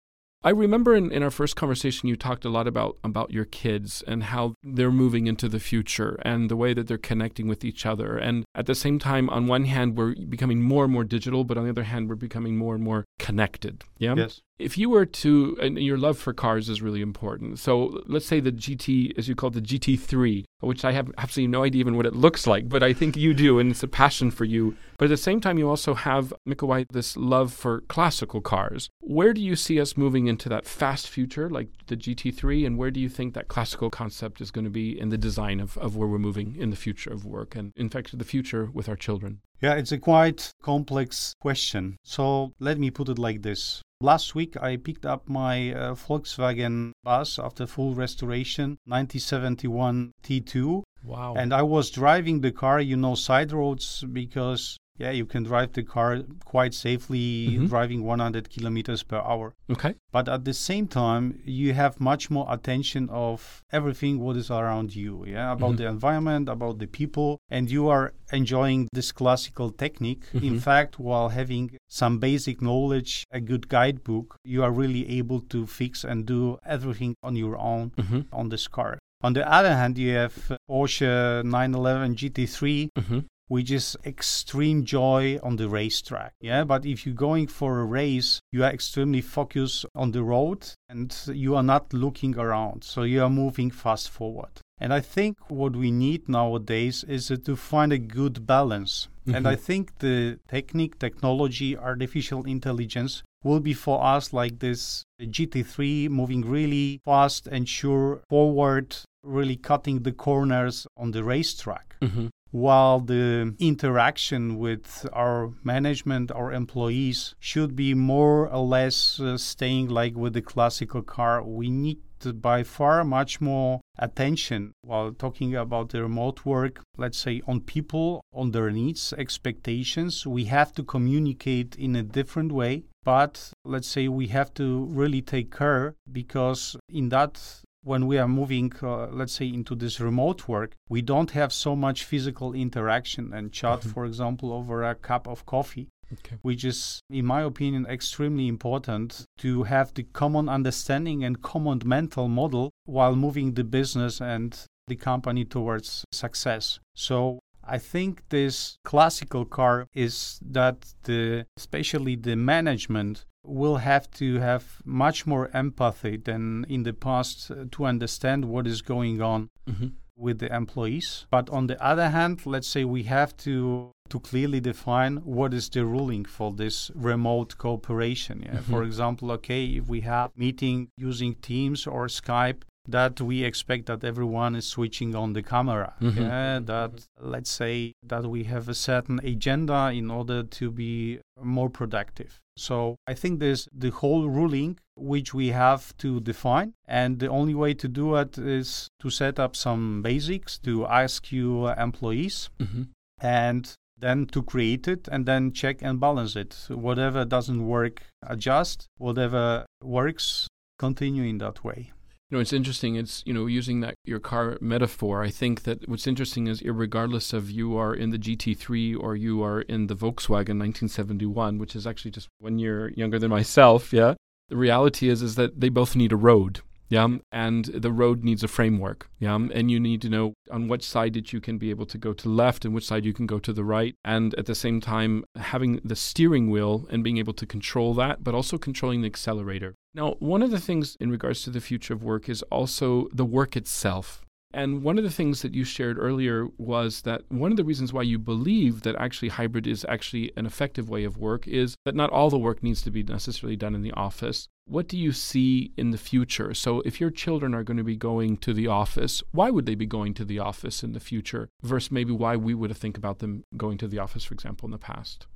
I 0.44 0.50
remember 0.50 0.94
in, 0.94 1.10
in 1.10 1.22
our 1.22 1.30
first 1.30 1.56
conversation, 1.56 2.06
you 2.06 2.16
talked 2.16 2.44
a 2.44 2.50
lot 2.50 2.66
about, 2.66 2.98
about 3.02 3.30
your 3.30 3.46
kids 3.46 4.04
and 4.06 4.24
how 4.24 4.54
they're 4.62 4.92
moving 4.92 5.26
into 5.26 5.48
the 5.48 5.58
future 5.58 6.20
and 6.22 6.50
the 6.50 6.56
way 6.56 6.74
that 6.74 6.86
they're 6.86 6.98
connecting 6.98 7.48
with 7.48 7.64
each 7.64 7.86
other. 7.86 8.18
And 8.18 8.44
at 8.54 8.66
the 8.66 8.74
same 8.74 8.98
time, 8.98 9.30
on 9.30 9.46
one 9.46 9.64
hand, 9.64 9.96
we're 9.96 10.14
becoming 10.14 10.60
more 10.60 10.84
and 10.84 10.92
more 10.92 11.04
digital, 11.04 11.44
but 11.44 11.56
on 11.56 11.64
the 11.64 11.70
other 11.70 11.84
hand, 11.84 12.10
we're 12.10 12.16
becoming 12.16 12.58
more 12.58 12.74
and 12.74 12.84
more 12.84 13.06
connected. 13.18 13.84
Yeah. 13.96 14.16
Yes. 14.16 14.42
If 14.58 14.78
you 14.78 14.88
were 14.88 15.04
to, 15.04 15.58
and 15.60 15.78
your 15.78 15.98
love 15.98 16.16
for 16.16 16.32
cars 16.32 16.68
is 16.68 16.80
really 16.80 17.00
important. 17.00 17.58
So 17.58 18.02
let's 18.06 18.26
say 18.26 18.38
the 18.38 18.52
GT, 18.52 19.18
as 19.18 19.28
you 19.28 19.34
call 19.34 19.50
it, 19.50 19.54
the 19.54 19.60
GT3, 19.60 20.44
which 20.60 20.84
I 20.84 20.92
have 20.92 21.10
absolutely 21.18 21.50
no 21.50 21.64
idea 21.64 21.80
even 21.80 21.96
what 21.96 22.06
it 22.06 22.14
looks 22.14 22.46
like, 22.46 22.68
but 22.68 22.82
I 22.82 22.92
think 22.92 23.16
you 23.16 23.34
do, 23.34 23.58
and 23.58 23.72
it's 23.72 23.82
a 23.82 23.88
passion 23.88 24.30
for 24.30 24.44
you. 24.44 24.76
But 24.96 25.06
at 25.06 25.08
the 25.08 25.16
same 25.16 25.40
time, 25.40 25.58
you 25.58 25.68
also 25.68 25.94
have, 25.94 26.32
Mikołaj, 26.48 26.86
this 26.92 27.16
love 27.16 27.52
for 27.52 27.80
classical 27.82 28.40
cars. 28.40 28.88
Where 29.00 29.32
do 29.32 29.40
you 29.40 29.56
see 29.56 29.80
us 29.80 29.96
moving 29.96 30.28
into 30.28 30.48
that 30.50 30.66
fast 30.66 31.08
future, 31.08 31.50
like 31.50 31.68
the 31.88 31.96
GT3, 31.96 32.64
and 32.64 32.78
where 32.78 32.92
do 32.92 33.00
you 33.00 33.08
think 33.08 33.34
that 33.34 33.48
classical 33.48 33.90
concept 33.90 34.40
is 34.40 34.52
going 34.52 34.66
to 34.66 34.70
be 34.70 34.98
in 34.98 35.08
the 35.08 35.18
design 35.18 35.58
of, 35.58 35.76
of 35.78 35.96
where 35.96 36.06
we're 36.06 36.18
moving 36.18 36.54
in 36.56 36.70
the 36.70 36.76
future 36.76 37.12
of 37.12 37.26
work, 37.26 37.56
and 37.56 37.72
in 37.74 37.88
fact, 37.88 38.16
the 38.16 38.24
future 38.24 38.70
with 38.72 38.88
our 38.88 38.96
children? 38.96 39.40
Yeah, 39.60 39.74
it's 39.74 39.92
a 39.92 39.98
quite 39.98 40.52
complex 40.62 41.34
question. 41.40 41.96
So 42.04 42.52
let 42.60 42.78
me 42.78 42.90
put 42.90 43.08
it 43.08 43.18
like 43.18 43.42
this. 43.42 43.82
Last 44.04 44.34
week, 44.34 44.54
I 44.60 44.76
picked 44.76 45.06
up 45.06 45.30
my 45.30 45.72
uh, 45.72 45.94
Volkswagen 45.94 46.92
bus 47.04 47.38
after 47.38 47.66
full 47.66 47.94
restoration, 47.94 48.76
1971 48.84 50.12
T2. 50.22 50.82
Wow. 51.02 51.32
And 51.38 51.54
I 51.54 51.62
was 51.62 51.88
driving 51.88 52.42
the 52.42 52.52
car, 52.52 52.82
you 52.82 52.98
know, 52.98 53.14
side 53.14 53.50
roads 53.50 54.04
because 54.12 54.76
yeah, 54.96 55.10
you 55.10 55.26
can 55.26 55.42
drive 55.42 55.72
the 55.72 55.82
car 55.82 56.20
quite 56.44 56.72
safely, 56.72 57.48
mm-hmm. 57.50 57.66
driving 57.66 58.04
100 58.04 58.48
kilometers 58.48 59.02
per 59.02 59.16
hour. 59.16 59.54
Okay. 59.68 59.94
But 60.12 60.28
at 60.28 60.44
the 60.44 60.54
same 60.54 60.86
time, 60.86 61.40
you 61.44 61.72
have 61.72 62.00
much 62.00 62.30
more 62.30 62.46
attention 62.48 63.08
of 63.10 63.62
everything 63.72 64.20
what 64.20 64.36
is 64.36 64.50
around 64.50 64.94
you. 64.94 65.24
Yeah, 65.26 65.52
about 65.52 65.72
mm-hmm. 65.72 65.76
the 65.78 65.88
environment, 65.88 66.48
about 66.48 66.78
the 66.78 66.86
people, 66.86 67.40
and 67.50 67.68
you 67.68 67.88
are 67.88 68.14
enjoying 68.32 68.88
this 68.92 69.10
classical 69.10 69.70
technique. 69.70 70.24
Mm-hmm. 70.32 70.46
In 70.46 70.60
fact, 70.60 71.00
while 71.00 71.30
having 71.30 71.76
some 71.88 72.18
basic 72.18 72.62
knowledge, 72.62 73.24
a 73.32 73.40
good 73.40 73.68
guidebook, 73.68 74.36
you 74.44 74.62
are 74.62 74.70
really 74.70 75.18
able 75.18 75.40
to 75.40 75.66
fix 75.66 76.04
and 76.04 76.24
do 76.24 76.58
everything 76.64 77.16
on 77.22 77.34
your 77.34 77.58
own 77.58 77.90
mm-hmm. 77.90 78.20
on 78.32 78.48
this 78.48 78.68
car. 78.68 78.98
On 79.22 79.32
the 79.32 79.50
other 79.50 79.74
hand, 79.74 79.96
you 79.96 80.12
have 80.14 80.52
Porsche 80.68 81.42
911 81.42 82.14
GT3, 82.14 82.88
mm-hmm 82.96 83.18
which 83.48 83.70
is 83.70 83.96
extreme 84.04 84.84
joy 84.84 85.38
on 85.42 85.56
the 85.56 85.68
racetrack. 85.68 86.32
Yeah, 86.40 86.64
but 86.64 86.86
if 86.86 87.04
you're 87.04 87.14
going 87.14 87.46
for 87.46 87.80
a 87.80 87.84
race, 87.84 88.40
you 88.52 88.64
are 88.64 88.70
extremely 88.70 89.20
focused 89.20 89.86
on 89.94 90.12
the 90.12 90.22
road 90.22 90.66
and 90.88 91.14
you 91.28 91.54
are 91.56 91.62
not 91.62 91.92
looking 91.92 92.38
around. 92.38 92.84
So 92.84 93.02
you 93.02 93.22
are 93.22 93.30
moving 93.30 93.70
fast 93.70 94.10
forward. 94.10 94.60
And 94.78 94.92
I 94.92 95.00
think 95.00 95.38
what 95.48 95.76
we 95.76 95.90
need 95.90 96.28
nowadays 96.28 97.04
is 97.04 97.28
to 97.28 97.56
find 97.56 97.92
a 97.92 97.98
good 97.98 98.46
balance. 98.46 99.08
Mm-hmm. 99.26 99.36
And 99.36 99.48
I 99.48 99.56
think 99.56 99.98
the 99.98 100.38
technique, 100.48 100.98
technology, 100.98 101.76
artificial 101.76 102.44
intelligence 102.44 103.22
will 103.42 103.60
be 103.60 103.74
for 103.74 104.02
us 104.02 104.32
like 104.32 104.58
this 104.58 105.04
GT3 105.20 106.08
moving 106.08 106.40
really 106.40 107.00
fast 107.04 107.46
and 107.46 107.68
sure 107.68 108.22
forward, 108.28 108.96
really 109.22 109.56
cutting 109.56 110.02
the 110.02 110.12
corners 110.12 110.86
on 110.96 111.12
the 111.12 111.22
racetrack. 111.22 111.96
Mm-hmm 112.00 112.28
while 112.54 113.00
the 113.00 113.52
interaction 113.58 114.56
with 114.56 115.08
our 115.12 115.50
management, 115.64 116.30
our 116.30 116.52
employees, 116.52 117.34
should 117.40 117.74
be 117.74 117.94
more 117.94 118.48
or 118.48 118.64
less 118.64 119.18
uh, 119.18 119.36
staying 119.36 119.88
like 119.88 120.14
with 120.14 120.34
the 120.34 120.40
classical 120.40 121.02
car. 121.02 121.42
We 121.42 121.68
need 121.68 121.98
by 122.40 122.62
far 122.62 123.04
much 123.04 123.40
more 123.40 123.80
attention 123.98 124.72
while 124.82 125.12
talking 125.12 125.56
about 125.56 125.88
the 125.88 126.00
remote 126.00 126.46
work, 126.46 126.80
let's 126.96 127.18
say 127.18 127.42
on 127.48 127.60
people, 127.60 128.22
on 128.32 128.52
their 128.52 128.70
needs, 128.70 129.12
expectations. 129.12 130.24
We 130.24 130.44
have 130.44 130.72
to 130.74 130.84
communicate 130.84 131.74
in 131.74 131.96
a 131.96 132.04
different 132.04 132.52
way 132.52 132.84
but 133.04 133.52
let's 133.66 133.86
say 133.86 134.08
we 134.08 134.28
have 134.28 134.52
to 134.54 134.86
really 134.86 135.20
take 135.20 135.54
care 135.54 135.94
because 136.10 136.74
in 136.88 137.10
that 137.10 137.38
when 137.84 138.06
we 138.06 138.18
are 138.18 138.28
moving, 138.28 138.72
uh, 138.82 139.06
let's 139.06 139.34
say, 139.34 139.46
into 139.46 139.74
this 139.74 140.00
remote 140.00 140.48
work, 140.48 140.74
we 140.88 141.02
don't 141.02 141.30
have 141.32 141.52
so 141.52 141.76
much 141.76 142.04
physical 142.04 142.52
interaction 142.54 143.32
and 143.32 143.52
chat, 143.52 143.80
mm-hmm. 143.80 143.90
for 143.90 144.06
example, 144.06 144.52
over 144.52 144.82
a 144.82 144.94
cup 144.94 145.28
of 145.28 145.46
coffee. 145.46 145.88
Okay. 146.12 146.36
Which 146.42 146.64
is, 146.64 147.00
in 147.10 147.24
my 147.24 147.42
opinion, 147.42 147.86
extremely 147.86 148.46
important 148.46 149.24
to 149.38 149.64
have 149.64 149.94
the 149.94 150.02
common 150.02 150.48
understanding 150.48 151.24
and 151.24 151.40
common 151.42 151.80
mental 151.84 152.28
model 152.28 152.70
while 152.84 153.16
moving 153.16 153.54
the 153.54 153.64
business 153.64 154.20
and 154.20 154.56
the 154.86 154.96
company 154.96 155.44
towards 155.44 156.04
success. 156.12 156.78
So 156.94 157.40
I 157.66 157.78
think 157.78 158.22
this 158.28 158.76
classical 158.84 159.44
car 159.44 159.86
is 159.94 160.38
that 160.42 160.94
the 161.04 161.46
especially 161.56 162.16
the 162.16 162.36
management 162.36 163.24
will 163.44 163.76
have 163.76 164.10
to 164.10 164.38
have 164.38 164.80
much 164.84 165.26
more 165.26 165.50
empathy 165.54 166.16
than 166.16 166.64
in 166.68 166.82
the 166.82 166.92
past 166.92 167.50
to 167.70 167.84
understand 167.84 168.46
what 168.46 168.66
is 168.66 168.82
going 168.82 169.20
on 169.20 169.48
mm-hmm. 169.68 169.88
with 170.16 170.38
the 170.38 170.54
employees. 170.54 171.26
But 171.30 171.50
on 171.50 171.66
the 171.66 171.82
other 171.82 172.10
hand, 172.10 172.46
let's 172.46 172.68
say 172.68 172.84
we 172.84 173.04
have 173.04 173.36
to 173.38 173.90
to 174.10 174.20
clearly 174.20 174.60
define 174.60 175.16
what 175.16 175.54
is 175.54 175.68
the 175.70 175.84
ruling 175.84 176.26
for 176.26 176.52
this 176.52 176.90
remote 176.94 177.56
cooperation. 177.56 178.42
Yeah? 178.42 178.56
Mm-hmm. 178.56 178.72
For 178.72 178.82
example, 178.82 179.32
okay, 179.32 179.64
if 179.64 179.88
we 179.88 180.02
have 180.02 180.30
meeting 180.36 180.88
using 180.98 181.34
Teams 181.36 181.86
or 181.86 182.06
Skype, 182.08 182.62
that 182.86 183.20
we 183.20 183.44
expect 183.44 183.86
that 183.86 184.04
everyone 184.04 184.54
is 184.54 184.66
switching 184.66 185.14
on 185.14 185.32
the 185.32 185.42
camera. 185.42 185.94
Mm-hmm. 186.00 186.20
Yeah, 186.20 186.60
that 186.64 187.06
let's 187.20 187.50
say 187.50 187.92
that 188.02 188.26
we 188.26 188.44
have 188.44 188.68
a 188.68 188.74
certain 188.74 189.20
agenda 189.24 189.90
in 189.92 190.10
order 190.10 190.42
to 190.42 190.70
be 190.70 191.20
more 191.40 191.70
productive. 191.70 192.40
So 192.56 192.96
I 193.06 193.14
think 193.14 193.40
there's 193.40 193.68
the 193.72 193.90
whole 193.90 194.28
ruling 194.28 194.78
which 194.96 195.34
we 195.34 195.48
have 195.48 195.96
to 195.98 196.20
define, 196.20 196.74
and 196.86 197.18
the 197.18 197.28
only 197.28 197.54
way 197.54 197.74
to 197.74 197.88
do 197.88 198.14
it 198.16 198.38
is 198.38 198.88
to 199.00 199.10
set 199.10 199.40
up 199.40 199.56
some 199.56 200.02
basics 200.02 200.58
to 200.58 200.86
ask 200.86 201.32
your 201.32 201.74
employees. 201.74 202.50
Mm-hmm. 202.60 202.82
And 203.20 203.72
then 203.96 204.26
to 204.26 204.42
create 204.42 204.86
it 204.86 205.08
and 205.10 205.24
then 205.24 205.52
check 205.52 205.80
and 205.80 205.98
balance 205.98 206.36
it. 206.36 206.66
Whatever 206.68 207.24
doesn't 207.24 207.64
work, 207.66 208.02
adjust. 208.26 208.86
Whatever 208.98 209.64
works, 209.82 210.46
continue 210.78 211.22
in 211.22 211.38
that 211.38 211.64
way. 211.64 211.92
You 212.30 212.38
know, 212.38 212.40
it's 212.40 212.52
interesting. 212.52 212.96
It's 212.96 213.22
you 213.26 213.34
know 213.34 213.46
using 213.46 213.80
that 213.80 213.94
your 214.04 214.20
car 214.20 214.58
metaphor. 214.60 215.22
I 215.22 215.30
think 215.30 215.62
that 215.64 215.88
what's 215.88 216.06
interesting 216.06 216.46
is, 216.46 216.62
regardless 216.62 217.32
of 217.32 217.50
you 217.50 217.76
are 217.76 217.94
in 217.94 218.10
the 218.10 218.18
GT3 218.18 218.98
or 218.98 219.14
you 219.14 219.42
are 219.42 219.60
in 219.62 219.88
the 219.88 219.96
Volkswagen 219.96 220.58
1971, 220.58 221.58
which 221.58 221.76
is 221.76 221.86
actually 221.86 222.10
just 222.12 222.28
one 222.38 222.58
year 222.58 222.92
younger 222.96 223.18
than 223.18 223.30
myself. 223.30 223.92
Yeah, 223.92 224.14
the 224.48 224.56
reality 224.56 225.08
is 225.08 225.22
is 225.22 225.34
that 225.36 225.60
they 225.60 225.68
both 225.68 225.96
need 225.96 226.12
a 226.12 226.16
road 226.16 226.60
yeah 226.88 227.08
and 227.32 227.64
the 227.66 227.90
road 227.92 228.24
needs 228.24 228.44
a 228.44 228.48
framework 228.48 229.08
yeah 229.18 229.34
and 229.34 229.70
you 229.70 229.80
need 229.80 230.02
to 230.02 230.08
know 230.08 230.34
on 230.50 230.68
which 230.68 230.84
side 230.84 231.14
that 231.14 231.32
you 231.32 231.40
can 231.40 231.56
be 231.58 231.70
able 231.70 231.86
to 231.86 231.98
go 231.98 232.12
to 232.12 232.28
left 232.28 232.64
and 232.64 232.74
which 232.74 232.86
side 232.86 233.04
you 233.04 233.12
can 233.12 233.26
go 233.26 233.38
to 233.38 233.52
the 233.52 233.64
right 233.64 233.94
and 234.04 234.34
at 234.34 234.46
the 234.46 234.54
same 234.54 234.80
time 234.80 235.24
having 235.36 235.80
the 235.84 235.96
steering 235.96 236.50
wheel 236.50 236.86
and 236.90 237.02
being 237.02 237.16
able 237.16 237.32
to 237.32 237.46
control 237.46 237.94
that 237.94 238.22
but 238.22 238.34
also 238.34 238.58
controlling 238.58 239.00
the 239.00 239.06
accelerator 239.06 239.74
now 239.94 240.16
one 240.18 240.42
of 240.42 240.50
the 240.50 240.60
things 240.60 240.96
in 241.00 241.10
regards 241.10 241.42
to 241.42 241.50
the 241.50 241.60
future 241.60 241.94
of 241.94 242.02
work 242.02 242.28
is 242.28 242.42
also 242.42 243.08
the 243.12 243.24
work 243.24 243.56
itself 243.56 244.24
and 244.54 244.84
one 244.84 244.98
of 244.98 245.04
the 245.04 245.10
things 245.10 245.42
that 245.42 245.52
you 245.52 245.64
shared 245.64 245.98
earlier 245.98 246.46
was 246.58 247.02
that 247.02 247.22
one 247.28 247.50
of 247.50 247.56
the 247.56 247.64
reasons 247.64 247.92
why 247.92 248.02
you 248.02 248.20
believe 248.20 248.82
that 248.82 248.94
actually 248.94 249.30
hybrid 249.30 249.66
is 249.66 249.84
actually 249.88 250.30
an 250.36 250.46
effective 250.46 250.88
way 250.88 251.02
of 251.02 251.18
work 251.18 251.48
is 251.48 251.74
that 251.84 251.96
not 251.96 252.10
all 252.10 252.30
the 252.30 252.38
work 252.38 252.62
needs 252.62 252.80
to 252.82 252.92
be 252.92 253.02
necessarily 253.02 253.56
done 253.56 253.74
in 253.74 253.82
the 253.82 253.90
office. 253.92 254.46
What 254.66 254.86
do 254.86 254.96
you 254.96 255.10
see 255.10 255.72
in 255.76 255.90
the 255.90 255.98
future? 255.98 256.54
So, 256.54 256.82
if 256.82 257.00
your 257.00 257.10
children 257.10 257.52
are 257.52 257.64
going 257.64 257.78
to 257.78 257.84
be 257.84 257.96
going 257.96 258.36
to 258.38 258.54
the 258.54 258.68
office, 258.68 259.24
why 259.32 259.50
would 259.50 259.66
they 259.66 259.74
be 259.74 259.86
going 259.86 260.14
to 260.14 260.24
the 260.24 260.38
office 260.38 260.84
in 260.84 260.92
the 260.92 261.00
future 261.00 261.48
versus 261.62 261.90
maybe 261.90 262.12
why 262.12 262.36
we 262.36 262.54
would 262.54 262.74
think 262.76 262.96
about 262.96 263.18
them 263.18 263.42
going 263.56 263.76
to 263.78 263.88
the 263.88 263.98
office, 263.98 264.22
for 264.22 264.34
example, 264.34 264.68
in 264.68 264.70
the 264.70 264.78
past? 264.78 265.26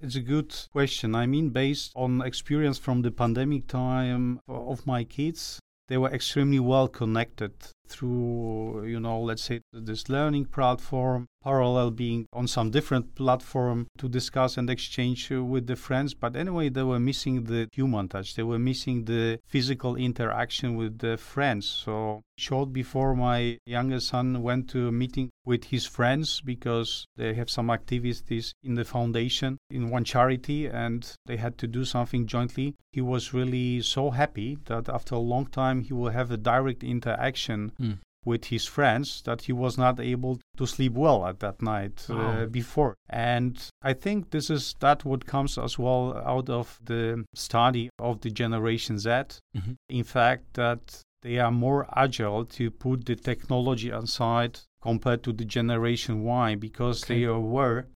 It's 0.00 0.14
a 0.14 0.20
good 0.20 0.54
question. 0.72 1.16
I 1.16 1.26
mean, 1.26 1.50
based 1.50 1.90
on 1.96 2.22
experience 2.22 2.78
from 2.78 3.02
the 3.02 3.10
pandemic 3.10 3.66
time 3.66 4.40
of 4.46 4.86
my 4.86 5.02
kids, 5.02 5.58
they 5.88 5.98
were 5.98 6.10
extremely 6.10 6.60
well 6.60 6.86
connected 6.86 7.52
through, 7.88 8.84
you 8.86 9.00
know, 9.00 9.20
let's 9.20 9.42
say 9.42 9.60
this 9.72 10.08
learning 10.08 10.46
platform, 10.46 11.26
parallel 11.42 11.90
being 11.90 12.26
on 12.32 12.46
some 12.46 12.70
different 12.70 13.14
platform 13.14 13.86
to 13.96 14.08
discuss 14.08 14.56
and 14.56 14.68
exchange 14.68 15.30
uh, 15.32 15.42
with 15.42 15.66
the 15.66 15.76
friends. 15.76 16.14
But 16.14 16.36
anyway, 16.36 16.68
they 16.68 16.82
were 16.82 17.00
missing 17.00 17.44
the 17.44 17.68
human 17.72 18.08
touch. 18.08 18.34
They 18.34 18.42
were 18.42 18.58
missing 18.58 19.04
the 19.04 19.38
physical 19.46 19.96
interaction 19.96 20.76
with 20.76 20.98
the 20.98 21.16
friends. 21.16 21.66
So 21.66 22.22
short 22.36 22.72
before 22.72 23.14
my 23.14 23.58
younger 23.66 24.00
son 24.00 24.42
went 24.42 24.68
to 24.70 24.88
a 24.88 24.92
meeting 24.92 25.30
with 25.44 25.64
his 25.64 25.86
friends 25.86 26.40
because 26.40 27.06
they 27.16 27.34
have 27.34 27.50
some 27.50 27.70
activities 27.70 28.52
in 28.62 28.74
the 28.74 28.84
foundation 28.84 29.58
in 29.70 29.90
one 29.90 30.04
charity 30.04 30.66
and 30.66 31.14
they 31.26 31.36
had 31.36 31.56
to 31.58 31.66
do 31.66 31.84
something 31.84 32.26
jointly. 32.26 32.74
He 32.92 33.00
was 33.00 33.34
really 33.34 33.80
so 33.80 34.10
happy 34.10 34.58
that 34.66 34.88
after 34.88 35.14
a 35.14 35.18
long 35.18 35.46
time 35.46 35.82
he 35.82 35.92
will 35.92 36.10
have 36.10 36.30
a 36.30 36.36
direct 36.36 36.84
interaction 36.84 37.72
mm. 37.80 37.98
with 38.24 38.46
his 38.46 38.66
friends 38.66 39.22
that 39.22 39.42
he 39.42 39.52
was 39.52 39.78
not 39.78 40.00
able 40.00 40.38
to 40.56 40.66
sleep 40.66 40.92
well 40.92 41.26
at 41.26 41.40
that 41.40 41.62
night 41.62 42.06
uh, 42.10 42.14
oh. 42.14 42.46
before. 42.46 42.94
And 43.08 43.58
I 43.82 43.92
think 43.92 44.30
this 44.30 44.50
is 44.50 44.74
that 44.80 45.04
what 45.04 45.26
comes 45.26 45.58
as 45.58 45.78
well 45.78 46.16
out 46.24 46.48
of 46.48 46.78
the 46.84 47.24
study 47.34 47.90
of 47.98 48.20
the 48.20 48.30
Generation 48.30 48.98
Z. 48.98 49.10
Mm-hmm. 49.10 49.72
In 49.88 50.04
fact, 50.04 50.54
that 50.54 51.02
they 51.22 51.38
are 51.38 51.50
more 51.50 51.86
agile 51.96 52.44
to 52.44 52.70
put 52.70 53.06
the 53.06 53.16
technology 53.16 53.90
aside 53.90 54.60
compared 54.80 55.22
to 55.24 55.32
the 55.32 55.44
generation 55.44 56.22
Y 56.22 56.54
because 56.54 57.02
okay. 57.02 57.20
they 57.20 57.24
are 57.24 57.30
aware 57.32 57.88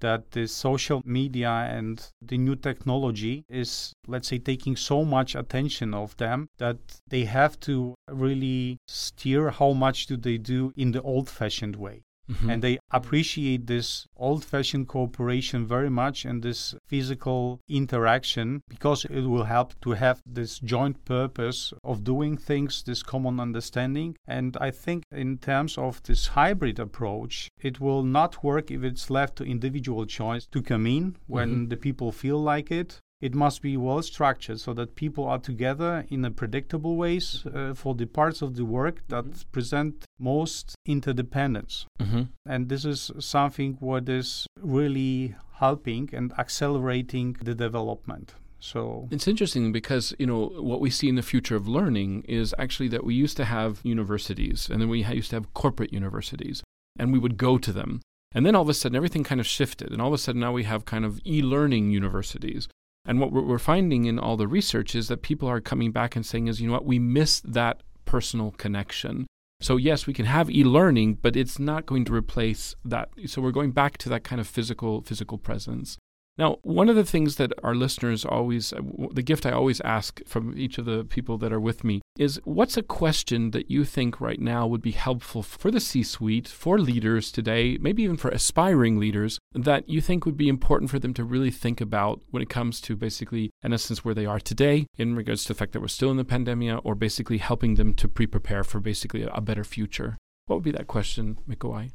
that 0.00 0.30
the 0.32 0.46
social 0.46 1.02
media 1.04 1.50
and 1.50 2.10
the 2.22 2.38
new 2.38 2.56
technology 2.56 3.44
is 3.48 3.92
let's 4.06 4.28
say 4.28 4.38
taking 4.38 4.76
so 4.76 5.04
much 5.04 5.34
attention 5.34 5.94
of 5.94 6.16
them 6.16 6.48
that 6.58 6.78
they 7.08 7.24
have 7.24 7.58
to 7.60 7.94
really 8.10 8.78
steer 8.86 9.50
how 9.50 9.72
much 9.72 10.06
do 10.06 10.16
they 10.16 10.38
do 10.38 10.72
in 10.76 10.92
the 10.92 11.02
old 11.02 11.28
fashioned 11.28 11.76
way 11.76 12.02
Mm-hmm. 12.30 12.50
And 12.50 12.62
they 12.62 12.78
appreciate 12.90 13.66
this 13.66 14.06
old 14.16 14.44
fashioned 14.44 14.88
cooperation 14.88 15.66
very 15.66 15.90
much 15.90 16.24
and 16.24 16.42
this 16.42 16.74
physical 16.86 17.60
interaction 17.68 18.62
because 18.68 19.04
it 19.06 19.22
will 19.22 19.44
help 19.44 19.74
to 19.82 19.92
have 19.92 20.20
this 20.26 20.58
joint 20.58 21.04
purpose 21.04 21.72
of 21.82 22.04
doing 22.04 22.36
things, 22.36 22.82
this 22.82 23.02
common 23.02 23.40
understanding. 23.40 24.16
And 24.26 24.56
I 24.60 24.70
think, 24.70 25.04
in 25.12 25.38
terms 25.38 25.78
of 25.78 26.02
this 26.02 26.28
hybrid 26.28 26.78
approach, 26.78 27.48
it 27.60 27.80
will 27.80 28.02
not 28.02 28.44
work 28.44 28.70
if 28.70 28.82
it's 28.82 29.10
left 29.10 29.36
to 29.36 29.44
individual 29.44 30.04
choice 30.06 30.46
to 30.46 30.62
come 30.62 30.86
in 30.86 31.16
when 31.26 31.50
mm-hmm. 31.50 31.68
the 31.68 31.76
people 31.76 32.12
feel 32.12 32.38
like 32.38 32.70
it 32.70 33.00
it 33.20 33.34
must 33.34 33.62
be 33.62 33.76
well 33.76 34.02
structured 34.02 34.60
so 34.60 34.72
that 34.74 34.94
people 34.94 35.24
are 35.24 35.38
together 35.38 36.06
in 36.08 36.24
a 36.24 36.30
predictable 36.30 36.96
ways 36.96 37.44
uh, 37.54 37.74
for 37.74 37.94
the 37.94 38.06
parts 38.06 38.42
of 38.42 38.56
the 38.56 38.64
work 38.64 39.02
that 39.08 39.24
mm-hmm. 39.24 39.50
present 39.52 40.04
most 40.18 40.74
interdependence 40.86 41.86
mm-hmm. 42.00 42.22
and 42.46 42.68
this 42.68 42.84
is 42.84 43.10
something 43.18 43.76
what 43.80 44.08
is 44.08 44.46
really 44.60 45.34
helping 45.54 46.08
and 46.12 46.32
accelerating 46.38 47.36
the 47.42 47.54
development 47.54 48.34
so 48.60 49.08
it's 49.10 49.28
interesting 49.28 49.70
because 49.72 50.14
you 50.18 50.26
know 50.26 50.46
what 50.46 50.80
we 50.80 50.90
see 50.90 51.08
in 51.08 51.14
the 51.14 51.22
future 51.22 51.56
of 51.56 51.68
learning 51.68 52.22
is 52.28 52.54
actually 52.58 52.88
that 52.88 53.04
we 53.04 53.14
used 53.14 53.36
to 53.36 53.44
have 53.44 53.80
universities 53.84 54.68
and 54.68 54.80
then 54.80 54.88
we 54.88 55.04
used 55.04 55.30
to 55.30 55.36
have 55.36 55.52
corporate 55.54 55.92
universities 55.92 56.62
and 56.98 57.12
we 57.12 57.18
would 57.18 57.36
go 57.36 57.56
to 57.58 57.72
them 57.72 58.00
and 58.32 58.44
then 58.44 58.54
all 58.54 58.62
of 58.62 58.68
a 58.68 58.74
sudden 58.74 58.96
everything 58.96 59.22
kind 59.24 59.40
of 59.40 59.46
shifted 59.46 59.92
and 59.92 60.02
all 60.02 60.08
of 60.08 60.14
a 60.14 60.18
sudden 60.18 60.40
now 60.40 60.52
we 60.52 60.64
have 60.64 60.84
kind 60.84 61.04
of 61.04 61.20
e-learning 61.24 61.90
universities 61.90 62.68
and 63.04 63.20
what 63.20 63.32
we're 63.32 63.58
finding 63.58 64.04
in 64.04 64.18
all 64.18 64.36
the 64.36 64.48
research 64.48 64.94
is 64.94 65.08
that 65.08 65.22
people 65.22 65.48
are 65.48 65.60
coming 65.60 65.92
back 65.92 66.14
and 66.14 66.26
saying, 66.26 66.46
is, 66.46 66.60
you 66.60 66.66
know 66.66 66.74
what, 66.74 66.84
we 66.84 66.98
miss 66.98 67.40
that 67.40 67.82
personal 68.04 68.52
connection. 68.52 69.26
So, 69.60 69.76
yes, 69.76 70.06
we 70.06 70.14
can 70.14 70.26
have 70.26 70.50
e 70.50 70.62
learning, 70.62 71.18
but 71.20 71.34
it's 71.34 71.58
not 71.58 71.86
going 71.86 72.04
to 72.04 72.14
replace 72.14 72.76
that. 72.84 73.08
So, 73.26 73.42
we're 73.42 73.50
going 73.50 73.72
back 73.72 73.98
to 73.98 74.08
that 74.10 74.22
kind 74.22 74.40
of 74.40 74.46
physical, 74.46 75.02
physical 75.02 75.36
presence. 75.36 75.98
Now, 76.38 76.58
one 76.62 76.88
of 76.88 76.94
the 76.94 77.04
things 77.04 77.34
that 77.36 77.52
our 77.64 77.74
listeners 77.74 78.24
always, 78.24 78.72
uh, 78.72 78.80
the 79.12 79.22
gift 79.24 79.44
I 79.44 79.50
always 79.50 79.80
ask 79.80 80.20
from 80.24 80.56
each 80.56 80.78
of 80.78 80.84
the 80.84 81.02
people 81.04 81.36
that 81.38 81.52
are 81.52 81.58
with 81.58 81.82
me 81.82 82.00
is 82.16 82.40
what's 82.44 82.76
a 82.76 82.82
question 82.82 83.50
that 83.50 83.72
you 83.72 83.84
think 83.84 84.20
right 84.20 84.40
now 84.40 84.64
would 84.64 84.80
be 84.80 84.92
helpful 84.92 85.42
for 85.42 85.72
the 85.72 85.80
C 85.80 86.04
suite, 86.04 86.46
for 86.46 86.78
leaders 86.78 87.32
today, 87.32 87.76
maybe 87.80 88.04
even 88.04 88.16
for 88.16 88.28
aspiring 88.28 89.00
leaders, 89.00 89.40
that 89.52 89.88
you 89.88 90.00
think 90.00 90.24
would 90.24 90.36
be 90.36 90.48
important 90.48 90.90
for 90.90 91.00
them 91.00 91.12
to 91.14 91.24
really 91.24 91.50
think 91.50 91.80
about 91.80 92.20
when 92.30 92.42
it 92.42 92.48
comes 92.48 92.80
to 92.82 92.94
basically, 92.94 93.50
in 93.64 93.72
essence, 93.72 94.04
where 94.04 94.14
they 94.14 94.26
are 94.26 94.40
today 94.40 94.86
in 94.96 95.16
regards 95.16 95.42
to 95.42 95.48
the 95.48 95.58
fact 95.58 95.72
that 95.72 95.80
we're 95.80 95.88
still 95.88 96.10
in 96.12 96.18
the 96.18 96.24
pandemic 96.24 96.78
or 96.84 96.94
basically 96.94 97.38
helping 97.38 97.74
them 97.74 97.94
to 97.94 98.06
pre 98.06 98.26
prepare 98.26 98.62
for 98.62 98.78
basically 98.78 99.22
a 99.22 99.40
better 99.40 99.64
future? 99.64 100.16
What 100.46 100.56
would 100.56 100.64
be 100.64 100.70
that 100.72 100.86
question, 100.86 101.38
Mikołaj? 101.48 101.90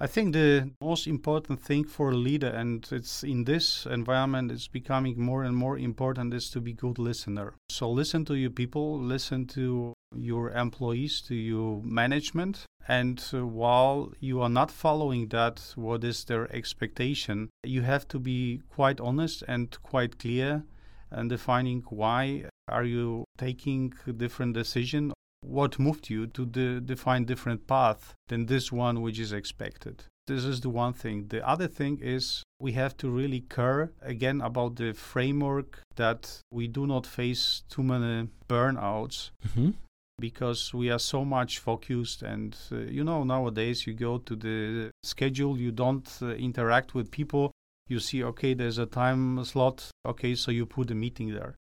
I 0.00 0.08
think 0.08 0.32
the 0.32 0.72
most 0.80 1.06
important 1.06 1.60
thing 1.60 1.84
for 1.84 2.10
a 2.10 2.16
leader, 2.16 2.48
and 2.48 2.86
it's 2.90 3.22
in 3.22 3.44
this 3.44 3.86
environment, 3.86 4.50
it's 4.50 4.66
becoming 4.66 5.20
more 5.20 5.44
and 5.44 5.56
more 5.56 5.78
important, 5.78 6.34
is 6.34 6.50
to 6.50 6.60
be 6.60 6.72
good 6.72 6.98
listener. 6.98 7.54
So 7.70 7.88
listen 7.88 8.24
to 8.24 8.34
your 8.34 8.50
people, 8.50 8.98
listen 8.98 9.46
to 9.48 9.94
your 10.16 10.50
employees, 10.50 11.20
to 11.28 11.36
your 11.36 11.80
management, 11.84 12.66
and 12.88 13.20
while 13.32 14.12
you 14.20 14.42
are 14.42 14.50
not 14.50 14.70
following 14.70 15.28
that, 15.28 15.72
what 15.76 16.02
is 16.04 16.24
their 16.24 16.52
expectation, 16.54 17.48
you 17.62 17.82
have 17.82 18.06
to 18.08 18.18
be 18.18 18.62
quite 18.68 19.00
honest 19.00 19.44
and 19.46 19.80
quite 19.82 20.18
clear 20.18 20.64
and 21.10 21.30
defining 21.30 21.82
why 21.88 22.44
are 22.68 22.84
you 22.84 23.24
taking 23.38 23.92
different 24.16 24.54
decision 24.54 25.12
what 25.46 25.78
moved 25.78 26.10
you 26.10 26.26
to 26.28 26.46
de- 26.46 26.80
define 26.80 27.24
different 27.24 27.66
path 27.66 28.14
than 28.28 28.46
this 28.46 28.72
one 28.72 29.02
which 29.02 29.18
is 29.18 29.32
expected? 29.32 30.04
This 30.26 30.44
is 30.44 30.60
the 30.62 30.70
one 30.70 30.94
thing. 30.94 31.28
The 31.28 31.46
other 31.46 31.66
thing 31.68 32.00
is 32.00 32.42
we 32.58 32.72
have 32.72 32.96
to 32.98 33.10
really 33.10 33.40
care 33.40 33.92
again 34.00 34.40
about 34.40 34.76
the 34.76 34.94
framework 34.94 35.82
that 35.96 36.40
we 36.50 36.66
do 36.66 36.86
not 36.86 37.06
face 37.06 37.62
too 37.68 37.82
many 37.82 38.28
burnouts 38.48 39.30
mm-hmm. 39.46 39.70
because 40.18 40.72
we 40.72 40.90
are 40.90 40.98
so 40.98 41.26
much 41.26 41.58
focused 41.58 42.22
and 42.22 42.56
uh, 42.72 42.76
you 42.76 43.04
know 43.04 43.22
nowadays 43.22 43.86
you 43.86 43.92
go 43.92 44.16
to 44.16 44.34
the 44.34 44.90
schedule 45.02 45.58
you 45.58 45.70
don't 45.70 46.08
uh, 46.22 46.28
interact 46.28 46.94
with 46.94 47.10
people. 47.10 47.50
You 47.86 48.00
see 48.00 48.24
okay 48.24 48.54
there's 48.54 48.78
a 48.78 48.86
time 48.86 49.44
slot. 49.44 49.90
Okay 50.06 50.34
so 50.34 50.50
you 50.50 50.64
put 50.64 50.90
a 50.90 50.94
meeting 50.94 51.34
there. 51.34 51.54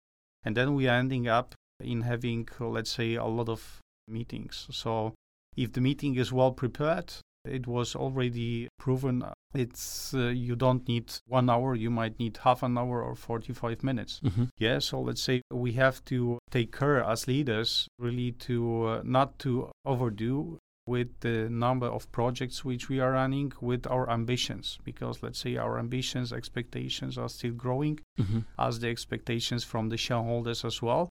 And 0.43 0.55
then 0.55 0.75
we 0.75 0.87
are 0.87 0.97
ending 0.97 1.27
up 1.27 1.55
in 1.83 2.01
having, 2.01 2.47
let's 2.59 2.91
say, 2.91 3.15
a 3.15 3.25
lot 3.25 3.49
of 3.49 3.79
meetings. 4.07 4.67
So 4.71 5.13
if 5.55 5.73
the 5.73 5.81
meeting 5.81 6.15
is 6.15 6.31
well 6.31 6.51
prepared, 6.51 7.13
it 7.45 7.67
was 7.67 7.95
already 7.95 8.67
proven 8.77 9.23
it's 9.53 10.13
uh, 10.13 10.27
you 10.27 10.55
don't 10.55 10.87
need 10.87 11.11
one 11.27 11.49
hour 11.49 11.75
you 11.75 11.89
might 11.89 12.17
need 12.19 12.37
half 12.43 12.63
an 12.63 12.77
hour 12.77 13.01
or 13.01 13.15
45 13.15 13.83
minutes 13.83 14.21
mm-hmm. 14.23 14.45
yeah 14.57 14.79
so 14.79 15.01
let's 15.01 15.21
say 15.21 15.41
we 15.51 15.73
have 15.73 16.03
to 16.05 16.37
take 16.51 16.75
care 16.75 17.03
as 17.03 17.27
leaders 17.27 17.87
really 17.99 18.31
to 18.33 18.85
uh, 18.85 19.01
not 19.03 19.37
to 19.39 19.71
overdo 19.85 20.59
with 20.87 21.19
the 21.19 21.49
number 21.49 21.87
of 21.87 22.11
projects 22.11 22.65
which 22.65 22.89
we 22.89 22.99
are 22.99 23.11
running 23.11 23.51
with 23.61 23.85
our 23.87 24.09
ambitions 24.09 24.79
because 24.83 25.21
let's 25.21 25.39
say 25.39 25.55
our 25.55 25.79
ambitions 25.79 26.33
expectations 26.33 27.17
are 27.17 27.29
still 27.29 27.53
growing 27.53 27.99
mm-hmm. 28.19 28.39
as 28.57 28.79
the 28.79 28.89
expectations 28.89 29.63
from 29.63 29.89
the 29.89 29.97
shareholders 29.97 30.63
as 30.65 30.81
well 30.81 31.09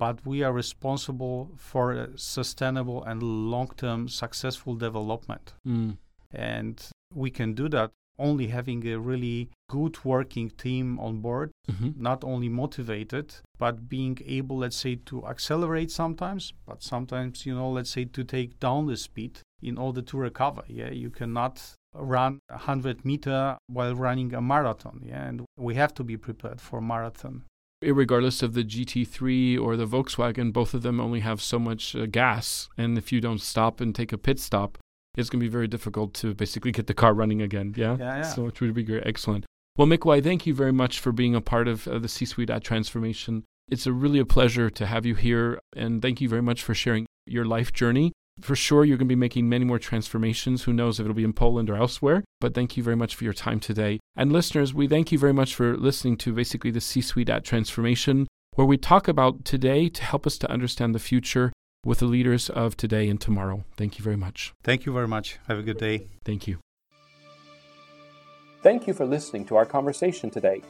but 0.00 0.16
we 0.26 0.42
are 0.42 0.52
responsible 0.52 1.38
for 1.56 2.08
sustainable 2.16 3.00
and 3.04 3.22
long-term 3.22 4.08
successful 4.08 4.74
development 4.74 5.46
mm. 5.66 5.96
and 6.32 6.76
we 7.14 7.30
can 7.30 7.54
do 7.54 7.68
that 7.68 7.90
only 8.20 8.48
having 8.48 8.86
a 8.86 8.98
really 8.98 9.48
good 9.68 10.04
working 10.04 10.50
team 10.50 11.00
on 11.00 11.20
board, 11.20 11.50
mm-hmm. 11.68 11.90
not 11.96 12.22
only 12.22 12.48
motivated, 12.48 13.34
but 13.58 13.88
being 13.88 14.18
able, 14.26 14.58
let's 14.58 14.76
say, 14.76 14.96
to 15.06 15.26
accelerate 15.26 15.90
sometimes, 15.90 16.52
but 16.66 16.82
sometimes, 16.82 17.46
you 17.46 17.54
know, 17.54 17.70
let's 17.70 17.90
say 17.90 18.04
to 18.04 18.22
take 18.22 18.60
down 18.60 18.86
the 18.86 18.96
speed 18.96 19.40
in 19.62 19.78
order 19.78 20.02
to 20.02 20.18
recover. 20.18 20.62
Yeah, 20.68 20.90
you 20.90 21.10
cannot 21.10 21.60
run 21.94 22.38
a 22.50 22.54
100 22.54 23.04
meter 23.04 23.56
while 23.66 23.94
running 23.94 24.34
a 24.34 24.40
marathon. 24.40 25.02
Yeah, 25.04 25.24
and 25.26 25.46
we 25.56 25.74
have 25.74 25.94
to 25.94 26.04
be 26.04 26.16
prepared 26.16 26.60
for 26.60 26.80
marathon. 26.80 27.44
Regardless 27.82 28.42
of 28.42 28.52
the 28.52 28.62
GT3 28.62 29.58
or 29.58 29.76
the 29.76 29.86
Volkswagen, 29.86 30.52
both 30.52 30.74
of 30.74 30.82
them 30.82 31.00
only 31.00 31.20
have 31.20 31.40
so 31.40 31.58
much 31.58 31.96
uh, 31.96 32.06
gas. 32.06 32.68
And 32.76 32.98
if 32.98 33.10
you 33.10 33.20
don't 33.20 33.40
stop 33.40 33.80
and 33.80 33.94
take 33.94 34.12
a 34.12 34.18
pit 34.18 34.38
stop, 34.38 34.76
it's 35.16 35.30
going 35.30 35.40
to 35.40 35.44
be 35.44 35.50
very 35.50 35.66
difficult 35.66 36.12
to 36.14 36.34
basically 36.34 36.72
get 36.72 36.86
the 36.86 36.94
car 36.94 37.14
running 37.14 37.40
again. 37.40 37.74
Yeah. 37.76 37.96
Yeah. 37.98 38.16
yeah. 38.16 38.22
So 38.22 38.46
it 38.46 38.60
would 38.60 38.74
be 38.74 38.82
great. 38.82 39.06
Excellent. 39.06 39.46
Well, 39.76 39.86
Mikołaj, 39.86 40.22
thank 40.22 40.46
you 40.46 40.54
very 40.54 40.72
much 40.72 40.98
for 40.98 41.10
being 41.10 41.34
a 41.34 41.40
part 41.40 41.68
of 41.68 41.88
uh, 41.88 41.98
the 41.98 42.08
C 42.08 42.26
Suite 42.26 42.50
at 42.50 42.62
Transformation. 42.62 43.44
It's 43.70 43.86
a 43.86 43.92
really 43.92 44.18
a 44.18 44.26
pleasure 44.26 44.68
to 44.68 44.86
have 44.86 45.06
you 45.06 45.14
here. 45.14 45.58
And 45.74 46.02
thank 46.02 46.20
you 46.20 46.28
very 46.28 46.42
much 46.42 46.62
for 46.62 46.74
sharing 46.74 47.06
your 47.24 47.44
life 47.44 47.72
journey. 47.72 48.12
For 48.42 48.56
sure, 48.56 48.84
you're 48.84 48.96
going 48.96 49.08
to 49.08 49.14
be 49.14 49.16
making 49.16 49.48
many 49.48 49.64
more 49.64 49.78
transformations. 49.78 50.62
Who 50.62 50.72
knows 50.72 50.98
if 50.98 51.04
it'll 51.04 51.14
be 51.14 51.24
in 51.24 51.32
Poland 51.32 51.68
or 51.68 51.76
elsewhere? 51.76 52.24
But 52.40 52.54
thank 52.54 52.76
you 52.76 52.82
very 52.82 52.96
much 52.96 53.14
for 53.14 53.24
your 53.24 53.34
time 53.34 53.60
today. 53.60 54.00
And 54.16 54.32
listeners, 54.32 54.72
we 54.72 54.88
thank 54.88 55.12
you 55.12 55.18
very 55.18 55.34
much 55.34 55.54
for 55.54 55.76
listening 55.76 56.16
to 56.18 56.32
basically 56.32 56.70
the 56.70 56.80
C 56.80 57.00
Suite 57.00 57.28
at 57.28 57.44
Transformation, 57.44 58.26
where 58.54 58.66
we 58.66 58.78
talk 58.78 59.08
about 59.08 59.44
today 59.44 59.88
to 59.90 60.02
help 60.02 60.26
us 60.26 60.38
to 60.38 60.50
understand 60.50 60.94
the 60.94 60.98
future 60.98 61.52
with 61.84 61.98
the 61.98 62.06
leaders 62.06 62.48
of 62.50 62.76
today 62.76 63.08
and 63.08 63.20
tomorrow. 63.20 63.64
Thank 63.76 63.98
you 63.98 64.04
very 64.04 64.16
much. 64.16 64.52
Thank 64.62 64.86
you 64.86 64.92
very 64.92 65.08
much. 65.08 65.38
Have 65.46 65.58
a 65.58 65.62
good 65.62 65.78
day. 65.78 66.08
Thank 66.24 66.46
you. 66.46 66.58
Thank 68.62 68.86
you 68.86 68.94
for 68.94 69.06
listening 69.06 69.44
to 69.46 69.56
our 69.56 69.66
conversation 69.66 70.30
today. 70.30 70.62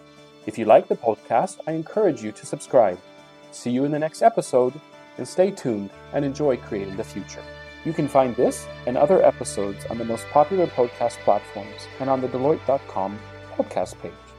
If 0.47 0.59
you 0.59 0.65
like 0.65 0.89
the 0.89 0.97
podcast, 0.97 1.59
I 1.67 1.73
encourage 1.73 2.23
you 2.23 2.33
to 2.33 2.47
subscribe. 2.47 2.99
See 3.53 3.71
you 3.71 3.85
in 3.85 3.91
the 3.91 3.99
next 3.99 4.23
episode, 4.23 4.75
and 5.19 5.27
stay 5.27 5.51
tuned 5.51 5.91
and 6.13 6.25
enjoy 6.25 6.57
creating 6.57 6.97
the 6.97 7.05
future. 7.05 7.43
You 7.85 7.93
can 7.93 8.09
find 8.09 8.37
this 8.37 8.67
and 8.87 8.97
other 8.97 9.25
episodes 9.25 9.87
on 9.87 9.99
the 9.99 10.05
most 10.05 10.27
popular 10.29 10.67
podcast 10.67 11.19
platforms 11.21 11.89
and 11.99 12.11
on 12.11 12.21
the 12.21 12.29
Deloitte.com 12.29 13.19
podcast 13.57 13.99
page. 14.01 14.30